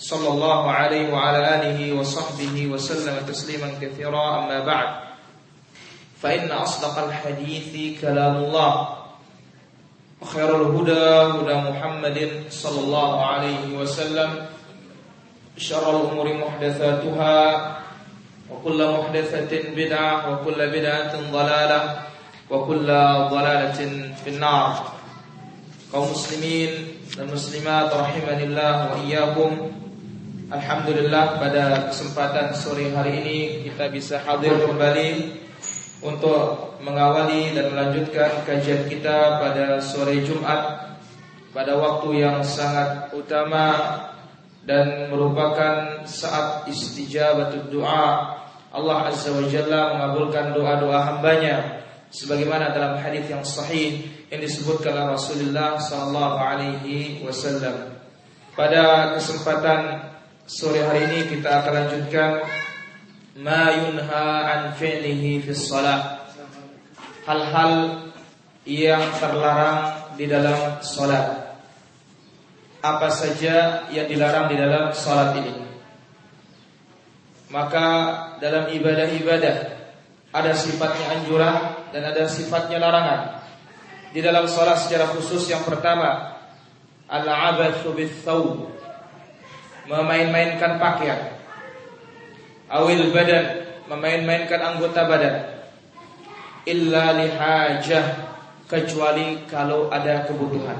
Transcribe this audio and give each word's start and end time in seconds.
صلى 0.00 0.28
الله 0.28 0.60
عليه 0.70 1.12
وعلى 1.12 1.40
آله 1.60 1.92
وصحبه 1.92 2.56
وسلم 2.72 3.20
تسليما 3.28 3.76
كثيرا. 3.76 4.24
أما 4.40 4.64
بعد 4.64 4.88
فإن 6.24 6.48
أصدق 6.48 6.96
الحديث 7.04 8.00
كلام 8.00 8.36
الله. 8.48 8.72
وخير 10.24 10.50
الهدى 10.56 11.04
هدى 11.36 11.56
محمد 11.68 12.18
صلى 12.48 12.80
الله 12.80 13.10
عليه 13.26 13.76
وسلم. 13.76 14.30
شر 15.60 15.84
الأمور 15.84 16.26
محدثاتها 16.32 17.36
وكل 18.50 18.80
محدثة 18.80 19.52
بدعة 19.76 20.12
وكل 20.32 20.60
بدعة 20.72 21.12
ضلالة 21.32 21.80
وكل 22.50 22.88
ضلالة 23.28 23.80
في 24.24 24.28
النار. 24.32 24.72
kaum 25.90 26.06
muslimin 26.06 27.02
dan 27.18 27.26
muslimat 27.26 27.90
rahimanillah 27.90 28.94
wa 28.94 29.02
iyyakum 29.02 29.74
Alhamdulillah 30.50 31.38
pada 31.38 31.86
kesempatan 31.94 32.50
sore 32.58 32.90
hari 32.90 33.22
ini 33.22 33.38
kita 33.70 33.86
bisa 33.86 34.18
hadir 34.18 34.58
kembali 34.58 35.38
untuk 36.02 36.74
mengawali 36.82 37.54
dan 37.54 37.70
melanjutkan 37.70 38.42
kajian 38.42 38.90
kita 38.90 39.38
pada 39.38 39.78
sore 39.78 40.18
Jumat 40.26 40.90
pada 41.54 41.78
waktu 41.78 42.26
yang 42.26 42.42
sangat 42.42 43.14
utama 43.14 43.94
dan 44.66 45.06
merupakan 45.14 46.02
saat 46.02 46.66
istijabatul 46.66 47.70
doa 47.70 48.34
Allah 48.74 49.06
Azza 49.06 49.30
wa 49.30 49.46
Jalla 49.46 49.94
mengabulkan 49.94 50.50
doa-doa 50.50 51.14
hambanya 51.14 51.86
sebagaimana 52.10 52.74
dalam 52.74 52.98
hadis 52.98 53.30
yang 53.30 53.46
sahih 53.46 54.02
yang 54.34 54.42
disebutkan 54.42 54.98
oleh 54.98 55.14
Rasulullah 55.14 55.78
sallallahu 55.78 56.42
alaihi 56.42 57.22
wasallam. 57.22 58.02
Pada 58.58 59.14
kesempatan 59.14 60.09
Sore 60.50 60.82
hari 60.82 61.06
ini 61.06 61.30
kita 61.30 61.62
akan 61.62 61.72
lanjutkan 61.78 62.42
ma 63.38 63.70
yunha 63.70 64.26
an 64.50 64.60
fi'lihi 64.74 65.46
fi 65.46 65.54
shalah. 65.54 66.26
Hal-hal 67.22 68.02
yang 68.66 69.14
terlarang 69.22 70.10
di 70.18 70.26
dalam 70.26 70.82
salat. 70.82 71.54
Apa 72.82 73.14
saja 73.14 73.86
yang 73.94 74.10
dilarang 74.10 74.50
di 74.50 74.58
dalam 74.58 74.90
salat 74.90 75.38
ini? 75.38 75.54
Maka 77.54 77.86
dalam 78.42 78.74
ibadah-ibadah 78.74 79.56
ada 80.34 80.52
sifatnya 80.58 81.14
anjuran 81.14 81.56
dan 81.94 82.02
ada 82.10 82.26
sifatnya 82.26 82.82
larangan. 82.82 83.38
Di 84.10 84.18
dalam 84.18 84.50
salat 84.50 84.82
secara 84.82 85.14
khusus 85.14 85.46
yang 85.46 85.62
pertama 85.62 86.42
al-abathu 87.06 87.94
bits-thawb 87.94 88.79
memain-mainkan 89.90 90.78
pakaian 90.78 91.34
awil 92.70 93.10
badan 93.10 93.60
memain-mainkan 93.90 94.62
anggota 94.62 95.02
badan. 95.10 95.36
Illa 96.62 97.10
lihajah 97.18 98.06
kecuali 98.70 99.42
kalau 99.50 99.90
ada 99.90 100.22
kebutuhan. 100.30 100.78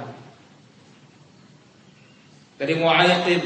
Dari 2.61 2.75
Mu'ayyid 2.79 3.45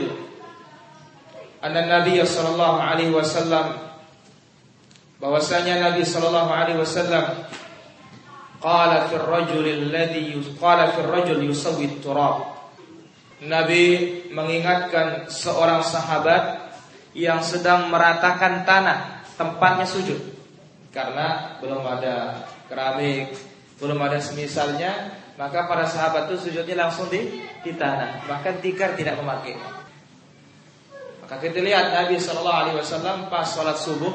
anna 1.64 1.88
Nabi 1.88 2.20
sallallahu 2.20 2.78
alaihi 2.82 3.14
wasallam 3.14 3.80
bahwasanya 5.22 5.80
Nabi 5.80 6.04
sallallahu 6.04 6.50
alaihi 6.50 6.82
wasallam 6.82 7.48
qala 8.58 9.08
fi 9.08 9.14
ar-rajul 9.16 9.64
alladhi 9.64 10.36
qala 10.58 10.92
fi 10.92 10.98
ar-rajul 11.06 11.40
yusawwi 11.40 12.02
turab 12.02 12.53
Nabi 13.44 13.84
mengingatkan 14.32 15.28
seorang 15.28 15.84
sahabat 15.84 16.72
yang 17.14 17.44
sedang 17.44 17.92
meratakan 17.92 18.66
tanah 18.66 19.22
tempatnya 19.38 19.86
sujud 19.86 20.18
karena 20.94 21.58
belum 21.58 21.82
ada 21.82 22.46
keramik, 22.70 23.34
belum 23.82 23.98
ada 23.98 24.22
semisalnya, 24.22 25.14
maka 25.34 25.66
para 25.66 25.84
sahabat 25.84 26.30
itu 26.30 26.48
sujudnya 26.48 26.86
langsung 26.86 27.10
di 27.10 27.42
di 27.66 27.72
tanah, 27.74 28.30
bahkan 28.30 28.62
tikar 28.62 28.94
tidak 28.94 29.18
memakai. 29.18 29.58
Maka 31.24 31.40
kita 31.40 31.58
lihat 31.64 31.90
Nabi 31.90 32.20
Shallallahu 32.20 32.60
Alaihi 32.68 32.76
Wasallam 32.78 33.32
pas 33.32 33.48
sholat 33.48 33.80
subuh 33.80 34.12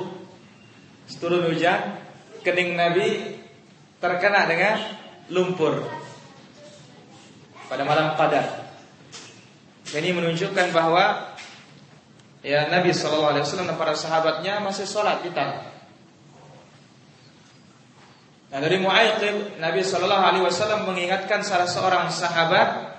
turun 1.20 1.50
hujan, 1.50 2.00
kening 2.46 2.78
Nabi 2.78 3.36
terkena 4.00 4.48
dengan 4.48 4.78
lumpur 5.28 5.84
pada 7.68 7.84
malam 7.84 8.16
Qadar. 8.16 8.59
Ini 9.90 10.10
menunjukkan 10.14 10.70
bahwa 10.70 11.34
ya 12.46 12.70
Nabi 12.70 12.94
Shallallahu 12.94 13.34
Alaihi 13.34 13.44
Wasallam 13.46 13.74
dan 13.74 13.78
para 13.80 13.98
sahabatnya 13.98 14.62
masih 14.62 14.86
sholat 14.86 15.26
tanah. 15.26 15.66
Nah 18.50 18.60
dari 18.62 18.78
Mu'ayyid 18.82 19.58
Nabi 19.58 19.82
Shallallahu 19.82 20.24
Alaihi 20.26 20.46
Wasallam 20.46 20.90
mengingatkan 20.90 21.42
salah 21.42 21.66
seorang 21.66 22.10
sahabat 22.14 22.98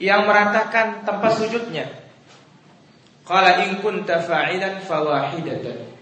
yang 0.00 0.24
meratakan 0.24 1.04
tempat 1.04 1.40
sujudnya. 1.40 1.88
Qala 3.24 3.64
in 3.64 3.80
kunta 3.80 4.20
fa'ilan 4.20 4.84
fawahidatan. 4.84 5.92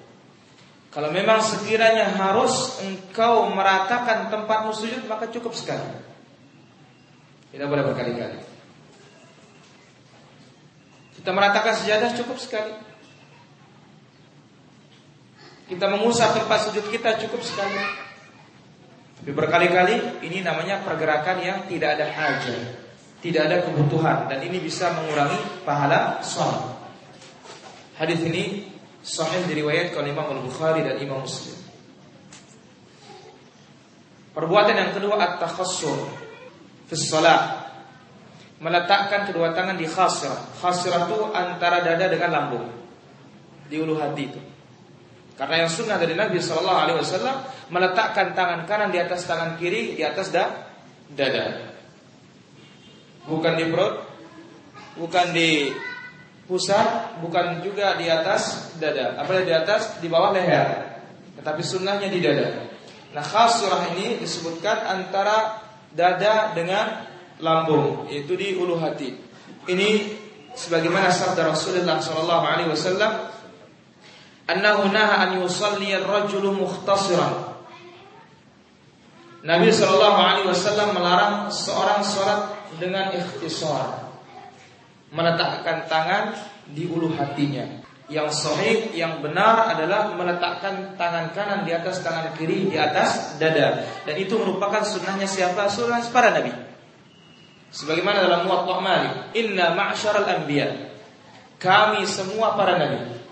Kalau 0.93 1.09
memang 1.09 1.41
sekiranya 1.41 2.11
harus 2.19 2.83
engkau 2.85 3.49
meratakan 3.55 4.29
tempatmu 4.29 4.75
sujud 4.75 5.03
maka 5.07 5.31
cukup 5.31 5.55
sekali. 5.57 5.99
Tidak 7.55 7.65
boleh 7.65 7.85
berkali-kali. 7.91 8.52
Kita 11.23 11.31
meratakan 11.31 11.79
sejadah 11.79 12.19
cukup 12.19 12.35
sekali. 12.35 12.75
Kita 15.71 15.87
mengusap 15.87 16.35
tempat 16.35 16.67
sujud 16.67 16.91
kita 16.91 17.15
cukup 17.23 17.47
sekali. 17.47 17.79
Tapi 19.23 19.31
berkali-kali 19.31 20.27
ini 20.27 20.43
namanya 20.43 20.83
pergerakan 20.83 21.39
yang 21.39 21.59
tidak 21.71 21.95
ada 21.95 22.11
hajat, 22.11 22.75
tidak 23.23 23.43
ada 23.47 23.57
kebutuhan 23.63 24.27
dan 24.27 24.43
ini 24.43 24.59
bisa 24.59 24.91
mengurangi 24.99 25.63
pahala 25.63 26.19
sholat. 26.27 26.75
Hadis 28.03 28.19
ini 28.27 28.75
sahih 28.99 29.47
diriwayatkan 29.47 30.03
Imam 30.03 30.27
Al-Bukhari 30.27 30.83
dan 30.83 30.99
Imam 30.99 31.23
Muslim. 31.23 31.55
Perbuatan 34.35 34.75
yang 34.75 34.91
kedua 34.91 35.23
at-takhassur 35.23 36.03
fi 36.91 36.95
shalah 36.99 37.72
meletakkan 38.63 39.27
kedua 39.27 39.51
tangan 39.51 39.75
di 39.75 39.91
khasrah. 39.91 40.63
Khasrah 40.63 41.11
itu 41.11 41.19
antara 41.35 41.83
dada 41.83 42.07
dengan 42.07 42.31
lambung. 42.31 42.67
Di 43.67 43.77
ulu 43.83 43.99
hati 43.99 44.23
itu. 44.31 44.41
Karena 45.35 45.67
yang 45.67 45.71
sunnah 45.73 45.99
dari 45.99 46.15
Nabi 46.15 46.39
Shallallahu 46.39 46.79
Alaihi 46.87 46.99
Wasallam 47.03 47.37
meletakkan 47.75 48.31
tangan 48.39 48.63
kanan 48.71 48.95
di 48.95 49.03
atas 49.03 49.27
tangan 49.27 49.59
kiri 49.59 49.99
di 49.99 50.07
atas 50.07 50.31
da, 50.31 50.71
dada, 51.11 51.73
bukan 53.27 53.59
di 53.59 53.65
perut, 53.67 54.07
bukan 55.01 55.27
di 55.35 55.73
pusat, 56.47 57.19
bukan 57.25 57.65
juga 57.65 57.99
di 57.99 58.07
atas 58.07 58.77
dada. 58.77 59.19
Apalagi 59.19 59.51
di 59.51 59.57
atas, 59.57 59.83
di 59.99 60.07
bawah 60.07 60.31
leher. 60.31 61.01
Tetapi 61.41 61.63
sunnahnya 61.65 62.13
di 62.13 62.21
dada. 62.23 62.69
Nah 63.17 63.25
khasrah 63.25 63.97
ini 63.97 64.21
disebutkan 64.21 64.85
antara 64.85 65.65
dada 65.91 66.53
dengan 66.55 67.12
lambung, 67.43 68.07
itu 68.09 68.33
di 68.39 68.55
ulu 68.55 68.79
hati. 68.79 69.19
Ini 69.67 69.91
sebagaimana 70.55 71.11
sabda 71.11 71.51
Rasulullah 71.51 71.99
sallallahu 71.99 72.45
alaihi 72.47 72.71
wasallam, 72.71 73.13
"Annahu 74.47 74.89
naha 74.95 75.29
an 75.29 75.31
yusalli 75.43 75.91
ar-rajulu 75.93 76.55
mukhtasiran." 76.55 77.53
Nabi 79.43 79.75
sallallahu 79.75 80.19
alaihi 80.23 80.47
wasallam 80.47 80.95
melarang 80.95 81.51
seorang 81.51 82.01
salat 82.07 82.55
dengan 82.79 83.11
ikhtisar. 83.11 84.07
Meletakkan 85.13 85.91
tangan 85.91 86.33
di 86.71 86.87
ulu 86.87 87.11
hatinya. 87.19 87.83
Yang 88.07 88.45
sahih, 88.45 88.79
yang 88.95 89.19
benar 89.19 89.73
adalah 89.73 90.15
meletakkan 90.15 90.95
tangan 90.95 91.35
kanan 91.35 91.61
di 91.67 91.73
atas 91.75 92.01
tangan 92.07 92.33
kiri 92.39 92.71
di 92.71 92.79
atas 92.79 93.37
dada. 93.37 93.83
Dan 94.07 94.15
itu 94.21 94.37
merupakan 94.39 94.85
sunnahnya 94.85 95.27
siapa? 95.27 95.67
Sunnah 95.69 96.01
para 96.13 96.33
nabi. 96.33 96.72
Sebagaimana 97.73 98.21
dalam 98.21 98.45
Muwatta 98.45 98.85
Malik, 98.85 99.33
"Inna 99.33 99.73
ma'syaral 99.73 100.29
anbiya. 100.29 100.93
Kami 101.57 102.05
semua 102.05 102.53
para 102.53 102.77
nabi 102.77 103.23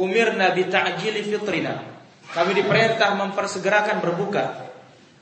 umir 0.00 0.32
nabi 0.38 0.68
ta'jili 0.70 1.26
fitrina. 1.26 1.82
Kami 2.30 2.54
diperintah 2.56 3.18
mempersegerakan 3.18 3.98
berbuka. 4.00 4.44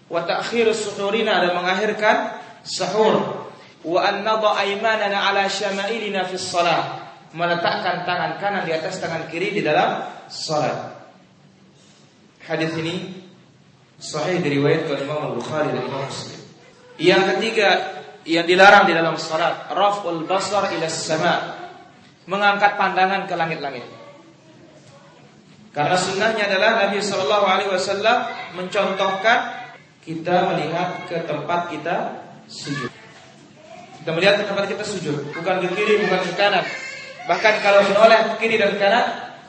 Wa 0.09 0.25
ta'khir 0.25 0.71
suhurina 0.77 1.41
dan 1.41 1.57
mengakhirkan 1.57 2.17
sahur. 2.63 3.49
Wa 3.81 4.01
an 4.05 4.27
nadha 4.27 4.61
aymanana 4.61 5.33
ala 5.33 5.49
syama'ilina 5.49 6.29
fi 6.29 6.37
shalah 6.37 7.09
meletakkan 7.33 8.09
tangan 8.09 8.41
kanan 8.41 8.63
di 8.65 8.73
atas 8.73 9.01
tangan 9.01 9.29
kiri 9.29 9.53
di 9.53 9.61
dalam 9.61 10.05
salat. 10.33 10.97
Hadis 12.45 12.73
ini 12.81 13.25
sahih 14.01 14.41
diriwayatkan 14.41 15.05
Imam 15.05 15.33
Al-Bukhari 15.33 15.77
dan 15.77 15.85
Imam 15.85 16.09
Muslim. 16.09 16.41
Yang 16.97 17.23
ketiga 17.37 17.69
yang 18.29 18.45
dilarang 18.45 18.85
di 18.85 18.93
dalam 18.93 19.17
salat 19.17 19.73
raf'ul 19.73 20.29
basar 20.29 20.69
ila 20.69 20.87
sama 20.93 21.35
mengangkat 22.29 22.77
pandangan 22.77 23.25
ke 23.25 23.33
langit-langit. 23.33 23.89
Karena 25.73 25.97
sunnahnya 25.97 26.45
adalah 26.45 26.85
Nabi 26.85 27.01
Shallallahu 27.01 27.47
Alaihi 27.49 27.71
Wasallam 27.73 28.19
mencontohkan 28.53 29.39
kita 30.05 30.53
melihat 30.53 31.09
ke 31.09 31.25
tempat 31.25 31.73
kita 31.73 31.97
sujud. 32.45 32.93
Kita 34.01 34.11
melihat 34.13 34.41
ke 34.41 34.45
tempat 34.45 34.65
kita 34.69 34.85
sujud, 34.85 35.33
bukan 35.33 35.65
ke 35.65 35.69
kiri, 35.73 36.05
bukan 36.05 36.21
ke 36.29 36.33
kanan. 36.37 36.65
Bahkan 37.29 37.55
kalau 37.65 37.81
menoleh 37.93 38.21
ke 38.33 38.45
kiri 38.45 38.57
dan 38.61 38.77
ke 38.77 38.79
kanan, 38.81 39.07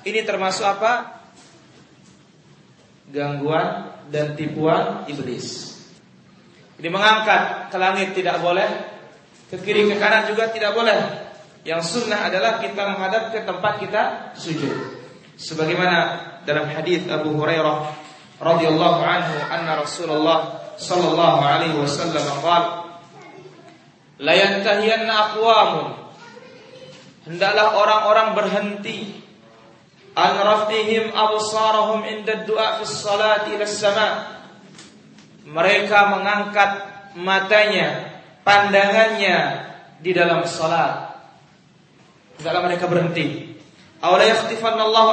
ini 0.08 0.24
termasuk 0.24 0.64
apa? 0.64 1.20
Gangguan 3.12 3.92
dan 4.08 4.36
tipuan 4.40 5.04
iblis. 5.08 5.69
Jadi 6.80 6.88
mengangkat 6.88 7.68
ke 7.68 7.76
langit 7.76 8.16
tidak 8.16 8.40
boleh, 8.40 8.64
ke 9.52 9.60
kiri 9.60 9.84
ke 9.92 10.00
kanan 10.00 10.32
juga 10.32 10.48
tidak 10.48 10.72
boleh. 10.72 10.96
Yang 11.68 11.92
sunnah 11.92 12.32
adalah 12.32 12.64
kita 12.64 12.96
menghadap 12.96 13.36
ke 13.36 13.44
tempat 13.44 13.84
kita 13.84 14.32
sujud. 14.40 14.72
Sebagaimana 15.36 15.98
dalam 16.48 16.72
hadis 16.72 17.04
Abu 17.12 17.36
Hurairah 17.36 17.78
radhiyallahu 18.40 19.00
anhu 19.04 19.36
anna 19.52 19.84
Rasulullah 19.84 20.72
sallallahu 20.80 21.40
alaihi 21.44 21.76
wasallam 21.76 22.24
qala 22.40 22.88
La 24.20 24.36
yantahiyanna 24.36 25.32
aqwamun 25.32 25.88
Hendaklah 27.28 27.76
orang-orang 27.76 28.28
berhenti 28.40 29.20
an 30.16 30.34
rafihim 30.40 31.12
absarahum 31.12 32.08
inda 32.08 32.48
du'a 32.48 32.80
fi 32.80 32.84
salati 32.88 33.60
ila 33.60 33.68
sama 33.68 34.08
Mereka 35.50 36.00
mengangkat 36.14 36.72
matanya, 37.18 38.22
pandangannya 38.46 39.66
di 40.00 40.14
dalam 40.14 40.46
salat 40.46 41.10
Tidaklah 42.40 42.72
mereka 42.72 42.88
berhenti. 42.88 43.52
Awla 44.00 44.24
yakhtifannallahu 44.32 45.12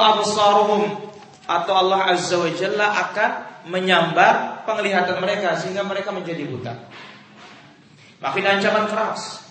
atau 1.43 1.73
Allah 1.75 2.15
Azza 2.15 2.39
wa 2.39 2.47
Jalla 2.55 2.87
akan 2.87 3.31
menyambar 3.67 4.63
penglihatan 4.63 5.19
mereka 5.19 5.59
sehingga 5.59 5.83
mereka 5.83 6.15
menjadi 6.15 6.47
buta. 6.47 6.73
Makin 8.23 8.43
ancaman 8.47 8.87
keras. 8.87 9.43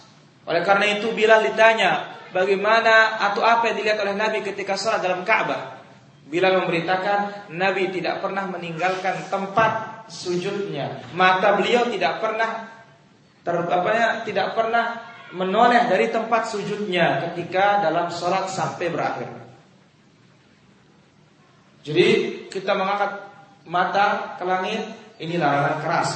Oleh 0.48 0.64
karena 0.64 0.88
itu 0.96 1.12
bila 1.12 1.44
ditanya 1.44 2.16
bagaimana 2.32 3.20
atau 3.28 3.44
apa 3.44 3.68
yang 3.68 3.76
dilihat 3.76 3.98
oleh 4.00 4.16
Nabi 4.16 4.40
ketika 4.40 4.72
sholat 4.72 5.04
dalam 5.04 5.20
Ka'bah, 5.20 5.84
bila 6.32 6.56
memberitakan 6.56 7.52
Nabi 7.52 7.92
tidak 7.92 8.24
pernah 8.24 8.48
meninggalkan 8.48 9.28
tempat 9.28 9.95
sujudnya, 10.08 11.02
mata 11.12 11.58
beliau 11.58 11.90
tidak 11.90 12.18
pernah 12.22 12.70
ter, 13.46 13.54
apa 13.54 13.90
ya, 13.94 14.08
tidak 14.26 14.58
pernah 14.58 15.14
menoleh 15.34 15.90
dari 15.90 16.10
tempat 16.10 16.50
sujudnya 16.50 17.30
ketika 17.30 17.82
dalam 17.82 18.10
sholat 18.10 18.46
sampai 18.46 18.86
berakhir. 18.90 19.30
Jadi 21.86 22.08
kita 22.50 22.74
mengangkat 22.74 23.12
mata 23.66 24.38
ke 24.38 24.44
langit 24.46 24.82
ini 25.22 25.38
larangan 25.38 25.76
keras 25.82 26.10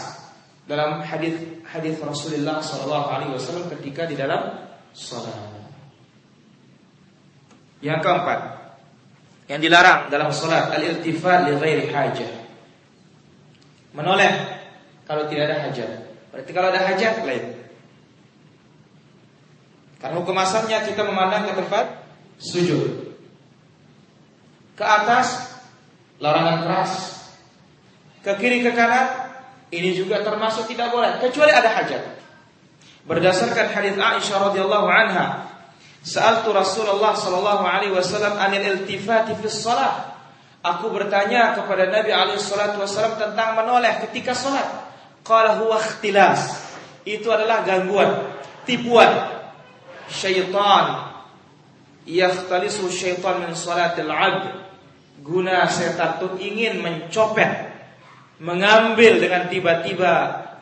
dalam 0.67 1.03
hadis 1.03 1.63
hadis 1.67 1.99
Rasulullah 2.03 2.63
Wasallam 2.63 3.71
ketika 3.79 4.07
di 4.07 4.19
dalam 4.19 4.67
sholat. 4.95 5.63
Yang 7.81 8.01
keempat, 8.05 8.41
yang 9.49 9.61
dilarang 9.63 10.11
dalam 10.11 10.31
sholat 10.35 10.75
al-iltifat 10.75 11.49
li 11.49 11.53
ghairi 11.59 11.85
hajah. 11.91 12.40
Menoleh 13.97 14.33
kalau 15.07 15.27
tidak 15.27 15.51
ada 15.51 15.57
hajat. 15.67 15.91
Berarti 16.31 16.51
kalau 16.55 16.69
ada 16.71 16.81
hajat 16.87 17.15
lain. 17.27 17.45
Karena 20.01 20.17
hukum 20.17 20.37
asalnya 20.39 20.87
kita 20.87 21.05
memandang 21.05 21.51
ke 21.51 21.53
tempat 21.59 21.85
sujud. 22.41 23.13
Ke 24.79 24.85
atas 24.87 25.59
larangan 26.23 26.65
keras. 26.65 26.93
Ke 28.25 28.37
kiri 28.37 28.65
ke 28.65 28.73
kanan 28.73 29.31
ini 29.71 29.95
juga 29.95 30.21
termasuk 30.27 30.67
tidak 30.67 30.91
boleh 30.91 31.23
kecuali 31.23 31.55
ada 31.55 31.71
hajat. 31.71 32.03
Berdasarkan 33.07 33.71
hadis 33.73 33.97
Aisyah 33.97 34.51
radhiyallahu 34.51 34.87
anha, 34.91 35.47
Sa'altu 36.01 36.51
Rasulullah 36.57 37.13
sallallahu 37.13 37.65
alaihi 37.65 37.93
wasallam 37.93 38.35
anil 38.41 38.65
iltifati 38.77 39.37
fi 39.37 39.47
shalah. 39.53 40.10
Aku 40.61 40.93
bertanya 40.93 41.57
kepada 41.57 41.89
Nabi 41.89 42.13
wasallam 42.13 43.17
tentang 43.17 43.57
menoleh 43.57 43.97
ketika 44.05 44.37
salat. 44.37 44.69
Qala 45.25 45.57
huwa 45.57 45.81
ikhtilas. 45.81 46.69
Itu 47.09 47.33
adalah 47.33 47.65
gangguan, 47.65 48.29
tipuan. 48.69 49.41
Syaitan. 50.13 51.17
Yakhtalisu 52.05 52.93
syaitan 52.93 53.41
min 53.41 53.57
salatil 53.57 54.13
abd. 54.13 54.45
Guna 55.25 55.65
setan 55.69 56.21
itu 56.21 56.29
ingin 56.41 56.85
mencopet 56.85 57.73
mengambil 58.41 59.21
dengan 59.21 59.49
tiba-tiba 59.49 60.13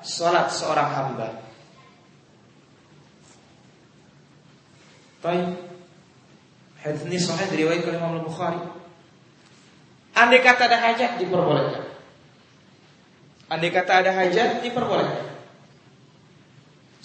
salat 0.02 0.50
seorang 0.50 0.90
hamba. 0.94 1.28
Baik. 5.22 5.58
Hadis 6.78 7.02
ini 7.10 7.18
sahih 7.18 7.50
diriwayatkan 7.50 7.90
oleh 7.90 7.98
Imam 7.98 8.22
Bukhari 8.22 8.62
Andai 10.18 10.42
kata 10.42 10.66
ada 10.66 10.78
hajat 10.82 11.22
diperbolehkan 11.22 11.86
Andai 13.46 13.70
kata 13.70 13.92
ada 14.02 14.10
hajat 14.10 14.60
diperbolehkan 14.66 15.28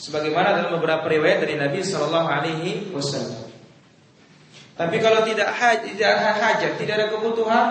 sebagaimana 0.03 0.57
dalam 0.57 0.75
beberapa 0.75 1.05
riwayat 1.07 1.45
dari 1.45 1.55
Nabi 1.55 1.79
Shallallahu 1.79 2.27
Alaihi 2.27 2.91
Wasallam. 2.91 3.47
Tapi 4.73 4.97
kalau 4.99 5.21
tidak 5.23 5.53
hajat, 5.53 5.85
tidak 5.95 6.13
hajat, 6.17 6.71
tidak 6.81 6.93
ada 6.97 7.07
kebutuhan, 7.13 7.65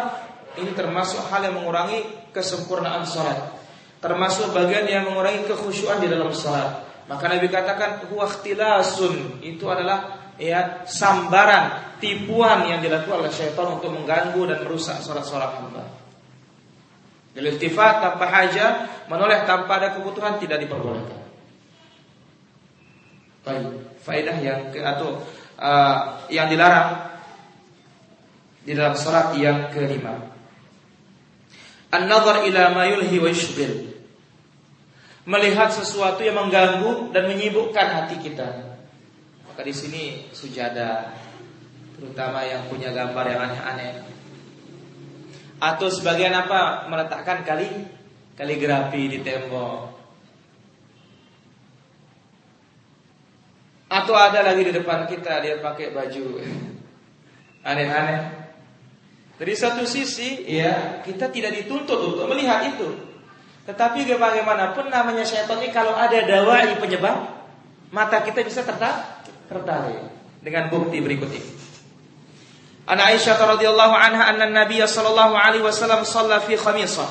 ini 0.54 0.70
termasuk 0.72 1.18
hal 1.28 1.42
yang 1.42 1.58
mengurangi 1.58 2.06
kesempurnaan 2.30 3.02
sholat. 3.02 3.58
Termasuk 3.98 4.54
bagian 4.54 4.86
yang 4.86 5.10
mengurangi 5.10 5.46
kekhusyuan 5.50 5.98
di 5.98 6.08
dalam 6.08 6.30
sholat. 6.30 6.86
Maka 7.10 7.26
Nabi 7.26 7.50
katakan 7.50 8.06
huwa 8.06 8.30
itu 9.42 9.64
adalah 9.66 10.21
ya 10.40 10.84
sambaran, 10.88 11.96
tipuan 12.00 12.68
yang 12.68 12.80
dilakukan 12.80 13.26
oleh 13.26 13.32
syaitan 13.32 13.78
untuk 13.78 13.92
mengganggu 13.92 14.42
dan 14.48 14.58
merusak 14.64 15.00
sholat-sholat 15.00 15.60
hamba. 15.60 15.84
Iltifat 17.32 17.94
tanpa 18.04 18.28
hajat, 18.28 18.74
menoleh 19.08 19.48
tanpa 19.48 19.80
ada 19.80 19.96
kebutuhan 19.96 20.36
tidak 20.36 20.60
diperbolehkan. 20.68 21.20
Baik, 23.42 23.66
faedah 24.04 24.36
yang 24.38 24.60
atau 24.70 25.24
uh, 25.56 26.28
yang 26.28 26.46
dilarang 26.52 27.10
di 28.62 28.76
dalam 28.76 28.94
surat 28.94 29.34
yang 29.34 29.72
kelima. 29.72 30.30
An-nazar 31.92 32.46
ila 32.46 32.72
ma 32.72 32.84
yulhi 32.88 33.16
wa 33.18 33.28
yushghil. 33.28 33.96
Melihat 35.22 35.70
sesuatu 35.70 36.20
yang 36.24 36.34
mengganggu 36.34 37.14
dan 37.14 37.30
menyibukkan 37.30 37.86
hati 37.86 38.16
kita. 38.20 38.71
Maka 39.52 39.68
di 39.68 39.74
sini 39.76 40.32
sujada 40.32 41.12
terutama 41.92 42.40
yang 42.40 42.64
punya 42.72 42.88
gambar 42.88 43.24
yang 43.28 43.40
aneh-aneh. 43.44 44.00
Atau 45.60 45.92
sebagian 45.92 46.32
apa 46.32 46.88
meletakkan 46.88 47.44
kali 47.44 47.68
kaligrafi 48.32 49.12
di 49.12 49.20
tembok 49.20 49.92
Atau 53.92 54.16
ada 54.16 54.40
lagi 54.40 54.64
di 54.64 54.72
depan 54.72 55.04
kita 55.04 55.44
dia 55.44 55.60
pakai 55.60 55.92
baju 55.92 56.40
aneh-aneh. 57.60 58.20
Dari 59.36 59.52
satu 59.52 59.84
sisi 59.84 60.48
ya 60.48 61.04
kita 61.04 61.28
tidak 61.28 61.52
dituntut 61.60 62.00
untuk 62.00 62.24
melihat 62.32 62.72
itu. 62.72 62.88
Tetapi 63.68 64.08
bagaimanapun 64.16 64.88
namanya 64.88 65.28
syaitan 65.28 65.60
ini 65.60 65.68
kalau 65.76 65.92
ada 65.92 66.24
dawai 66.24 66.80
penyebab 66.80 67.36
mata 67.92 68.24
kita 68.24 68.40
bisa 68.40 68.64
tertarik 68.64 69.21
tertarik 69.52 70.00
dengan 70.40 70.72
bukti 70.72 70.98
berikut 70.98 71.28
ini. 71.30 71.50
An 72.88 72.98
Aisyah 72.98 73.38
radhiyallahu 73.38 73.94
anha 73.94 74.32
anna 74.34 74.50
Nabi 74.50 74.82
sallallahu 74.82 75.38
alaihi 75.38 75.62
wasallam 75.62 76.02
shalla 76.02 76.42
fi 76.42 76.58
khamisah. 76.58 77.08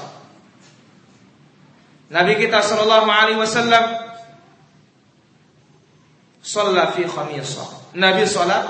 Nabi 2.11 2.35
kita 2.35 2.59
sallallahu 2.59 3.07
alaihi 3.07 3.39
wasallam 3.39 4.11
Sholat 6.41 6.97
fi 6.97 7.05
khamisah. 7.05 7.93
Nabi 7.93 8.25
sholat 8.25 8.65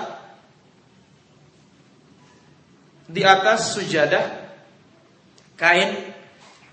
di 3.07 3.23
atas 3.23 3.75
sujadah 3.75 4.23
kain 5.55 6.11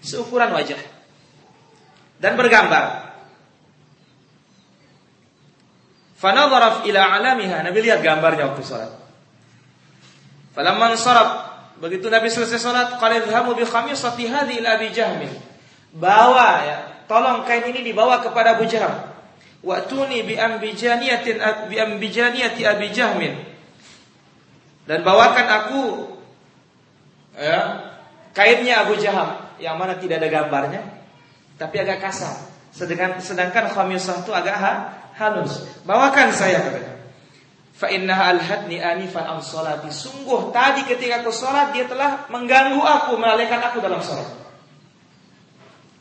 seukuran 0.03 0.51
wajah 0.51 0.79
dan 2.19 2.35
bergambar. 2.35 3.08
Fanadharaf 6.19 6.83
ila 6.83 7.01
alamiha. 7.15 7.63
Nabi 7.63 7.79
lihat 7.87 8.03
gambarnya 8.03 8.51
waktu 8.51 8.63
sholat. 8.67 8.91
Falamman 10.53 10.99
sarab. 10.99 11.47
Begitu 11.79 12.11
Nabi 12.11 12.27
selesai 12.27 12.59
sholat. 12.59 12.89
Qala 12.99 13.23
idhamu 13.23 13.55
bi 13.55 13.63
khamisati 13.63 14.27
hadhi 14.27 14.59
ila 14.59 14.75
Abi 14.75 14.91
Jahmin. 14.91 15.31
Bawa 15.95 16.51
ya. 16.67 16.79
Tolong 17.07 17.47
kain 17.47 17.65
ini 17.71 17.87
dibawa 17.87 18.21
kepada 18.21 18.59
Abu 18.59 18.67
Jaham. 18.67 19.15
Wa'tuni 19.63 20.27
bi 20.27 20.35
ambijaniyatin 20.39 21.39
bi 21.71 21.77
ambijaniyati 21.79 22.63
Abi 22.67 22.91
Jahmin. 22.91 23.35
Dan 24.85 25.05
bawakan 25.05 25.47
aku 25.47 25.83
ya, 27.37 27.61
kainnya 28.35 28.87
Abu 28.87 28.99
Jaham 28.99 29.37
yang 29.63 29.77
mana 29.77 29.99
tidak 30.01 30.23
ada 30.23 30.29
gambarnya 30.31 30.83
tapi 31.59 31.77
agak 31.83 32.03
kasar. 32.03 32.39
Sedangkan 32.71 33.19
sedangkan 33.19 33.69
khamisah 33.75 34.23
itu 34.23 34.31
agak 34.31 34.57
ha, 34.57 34.73
halus. 35.19 35.67
Bawakan 35.83 36.31
saya 36.31 36.63
katanya. 36.63 36.95
Fa 37.79 37.87
innaha 37.91 38.35
alhadni 38.35 38.83
anifan 38.83 39.27
am 39.27 39.39
salati. 39.39 39.91
Sungguh 39.91 40.51
tadi 40.51 40.83
ketika 40.87 41.23
aku 41.23 41.31
salat 41.31 41.71
dia 41.75 41.87
telah 41.87 42.27
mengganggu 42.31 42.79
aku, 42.79 43.15
melalaikan 43.19 43.63
aku 43.63 43.79
dalam 43.79 44.03
salat. 44.03 44.27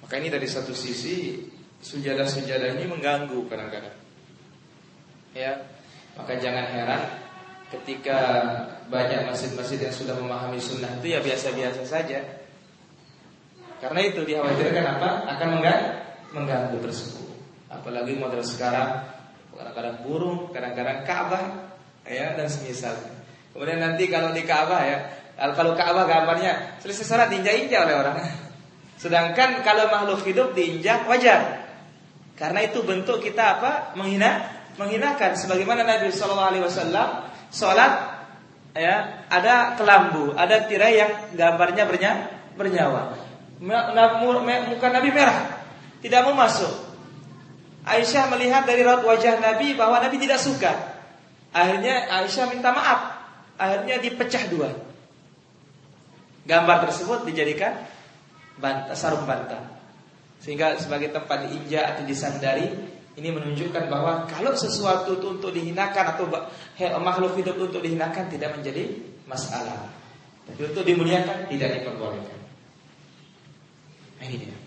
Maka 0.02 0.14
ini 0.18 0.32
dari 0.32 0.48
satu 0.48 0.72
sisi 0.72 1.46
sujada-sujada 1.78 2.74
ini 2.78 2.90
mengganggu 2.90 3.46
kadang-kadang. 3.46 3.94
Ya. 5.38 5.70
Maka 6.18 6.34
jangan 6.42 6.66
heran 6.74 7.02
ketika 7.70 8.20
banyak 8.90 9.30
masjid-masjid 9.30 9.78
yang 9.86 9.94
sudah 9.94 10.18
memahami 10.18 10.58
sunnah 10.58 10.90
itu 10.98 11.14
ya 11.14 11.22
biasa-biasa 11.22 11.86
saja. 11.86 12.26
Karena 13.78 14.02
itu 14.02 14.26
dikhawatirkan 14.26 14.86
apa? 14.98 15.10
Akan 15.30 15.48
mengganggu, 15.60 15.90
mengganggu 16.34 16.78
tersebut. 16.82 17.37
Apalagi 17.68 18.16
model 18.16 18.44
sekarang, 18.44 19.04
kadang-kadang 19.52 19.96
burung, 20.08 20.52
kadang-kadang 20.56 21.04
Ka'bah, 21.04 21.76
ya 22.08 22.36
dan 22.40 22.48
semisal. 22.48 22.96
Kemudian 23.52 23.84
nanti 23.84 24.08
kalau 24.08 24.32
di 24.32 24.48
Ka'bah 24.48 24.82
ya, 24.88 24.98
kalau 25.36 25.76
Ka'bah 25.76 26.08
gambarnya 26.08 26.80
selesai 26.80 27.06
salat 27.06 27.28
diinjak-injak 27.34 27.80
oleh 27.84 27.96
orang. 28.00 28.18
Sedangkan 28.98 29.62
kalau 29.62 29.92
makhluk 29.92 30.26
hidup 30.26 30.56
diinjak 30.58 31.06
wajar. 31.06 31.70
Karena 32.38 32.66
itu 32.66 32.82
bentuk 32.86 33.22
kita 33.22 33.60
apa? 33.60 33.94
Menghina, 33.98 34.46
menghinakan. 34.78 35.38
Sebagaimana 35.38 35.86
Nabi 35.86 36.14
Shallallahu 36.14 36.50
Alaihi 36.54 36.64
Wasallam 36.66 37.08
sholat 37.50 37.94
ya 38.78 39.26
ada 39.30 39.74
kelambu, 39.74 40.38
ada 40.38 40.66
tirai 40.70 41.02
yang 41.02 41.12
gambarnya 41.34 41.84
bernyawa 42.58 43.28
muka 43.62 44.88
Nabi 44.94 45.10
merah, 45.10 45.66
tidak 46.02 46.30
mau 46.30 46.38
masuk. 46.38 46.87
Aisyah 47.88 48.28
melihat 48.36 48.68
dari 48.68 48.84
raut 48.84 49.08
wajah 49.08 49.40
Nabi 49.40 49.74
bahwa 49.80 50.04
Nabi 50.04 50.20
tidak 50.20 50.44
suka. 50.44 50.72
Akhirnya 51.56 52.12
Aisyah 52.12 52.52
minta 52.52 52.76
maaf. 52.76 53.16
Akhirnya 53.56 53.98
dipecah 54.04 54.44
dua. 54.52 54.70
Gambar 56.48 56.88
tersebut 56.88 57.24
dijadikan 57.28 57.88
banta, 58.60 58.94
sarung 58.94 59.24
bantal. 59.24 59.64
Sehingga 60.44 60.78
sebagai 60.78 61.10
tempat 61.10 61.50
diinjak 61.50 61.98
atau 61.98 62.04
disandari 62.06 62.68
ini 63.18 63.34
menunjukkan 63.34 63.90
bahwa 63.90 64.30
kalau 64.30 64.54
sesuatu 64.54 65.18
itu 65.18 65.28
untuk 65.42 65.50
dihinakan 65.50 66.14
atau 66.14 66.30
makhluk 67.02 67.34
hidup 67.42 67.58
untuk 67.58 67.82
dihinakan 67.82 68.30
tidak 68.30 68.54
menjadi 68.54 68.94
masalah. 69.26 69.90
Tapi 70.46 70.62
untuk 70.70 70.86
dimuliakan 70.86 71.50
tidak 71.50 71.82
diperbolehkan. 71.82 72.40
Nah, 74.18 74.24
ini 74.30 74.36
dia. 74.46 74.58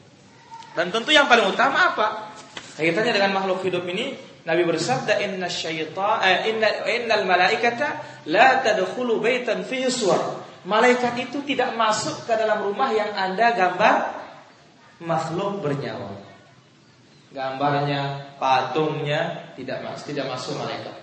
Dan 0.75 0.91
tentu 0.91 1.11
yang 1.15 1.31
paling 1.31 1.47
utama 1.51 1.95
apa? 1.95 2.30
Kaitannya 2.81 3.13
dengan 3.13 3.37
makhluk 3.37 3.61
hidup 3.69 3.85
ini, 3.93 4.17
Nabi 4.49 4.65
bersabda 4.65 5.21
inna 5.21 5.53
syaitan 5.53 6.17
eh, 6.25 6.49
inna 6.49 7.21
malaikata 7.29 8.01
la 8.33 8.65
tadkhulu 8.65 9.21
baitan 9.21 9.69
fihi 9.69 9.93
suwar. 9.93 10.41
Malaikat 10.65 11.13
itu 11.21 11.45
tidak 11.45 11.77
masuk 11.77 12.25
ke 12.25 12.33
dalam 12.33 12.65
rumah 12.65 12.89
yang 12.89 13.13
ada 13.13 13.53
gambar 13.53 13.95
makhluk 15.05 15.61
bernyawa. 15.61 16.25
Gambarnya, 17.37 18.33
patungnya 18.41 19.53
tidak 19.61 19.85
masuk, 19.85 20.17
tidak 20.17 20.33
masuk 20.33 20.57
malaikat. 20.57 20.97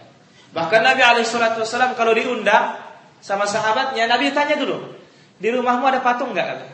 Bahkan 0.58 0.82
Nabi 0.82 1.02
alaihissalatu 1.06 1.62
wassalam 1.62 1.94
kalau 1.94 2.18
diundang 2.18 2.74
sama 3.22 3.46
sahabatnya, 3.46 4.10
Nabi 4.10 4.34
tanya 4.34 4.58
dulu, 4.58 4.98
di 5.38 5.50
rumahmu 5.54 5.86
ada 5.86 6.02
patung 6.02 6.34
enggak? 6.34 6.74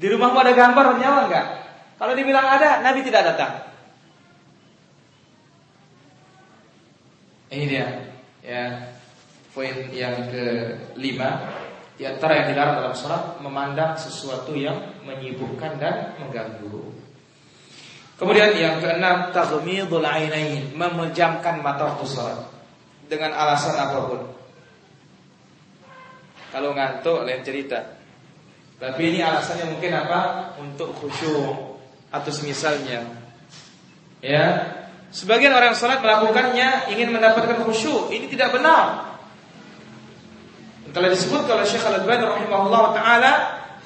Di 0.00 0.08
rumahmu 0.08 0.40
ada 0.40 0.56
gambar 0.56 0.96
nyawa 0.96 1.20
enggak? 1.28 1.46
Kalau 2.00 2.12
dibilang 2.16 2.48
ada, 2.48 2.80
Nabi 2.80 3.04
tidak 3.04 3.36
datang. 3.36 3.73
Ini 7.54 7.64
dia, 7.70 7.86
ya 8.42 8.90
poin 9.54 9.86
yang 9.94 10.26
kelima 10.26 11.54
di 11.94 12.02
antara 12.02 12.42
yang 12.42 12.46
dilarang 12.50 12.76
dalam 12.82 12.94
sholat 12.98 13.22
memandang 13.38 13.94
sesuatu 13.94 14.50
yang 14.58 14.74
menyibukkan 15.06 15.78
dan 15.78 16.18
mengganggu. 16.18 16.90
Kemudian 18.18 18.58
yang 18.58 18.82
keenam 18.82 19.30
taghmidul 19.30 20.02
ainain, 20.02 20.74
memejamkan 20.74 21.62
mata 21.62 21.94
waktu 21.94 22.06
sholat 22.10 22.42
dengan 23.06 23.30
alasan 23.30 23.78
apa 23.78 23.98
pun. 24.10 24.22
Kalau 26.50 26.74
ngantuk 26.74 27.22
lain 27.22 27.46
cerita. 27.46 28.02
Tapi 28.82 29.14
ini 29.14 29.22
alasannya 29.22 29.70
mungkin 29.70 29.94
apa? 29.94 30.20
Untuk 30.58 30.90
khusyuk 30.98 31.78
atau 32.10 32.30
semisalnya. 32.34 33.06
Ya. 34.18 34.46
Sebagian 35.14 35.54
orang 35.54 35.78
sholat 35.78 36.02
melakukannya 36.02 36.90
ingin 36.90 37.14
mendapatkan 37.14 37.62
khusyuk. 37.62 38.10
Ini 38.10 38.26
tidak 38.26 38.50
benar. 38.50 39.14
Telah 40.90 41.10
disebut 41.10 41.46
kalau 41.46 41.62
Syekh 41.62 41.86
Al-Albani 41.86 42.26
rahimahullah 42.26 42.84
taala 42.98 43.32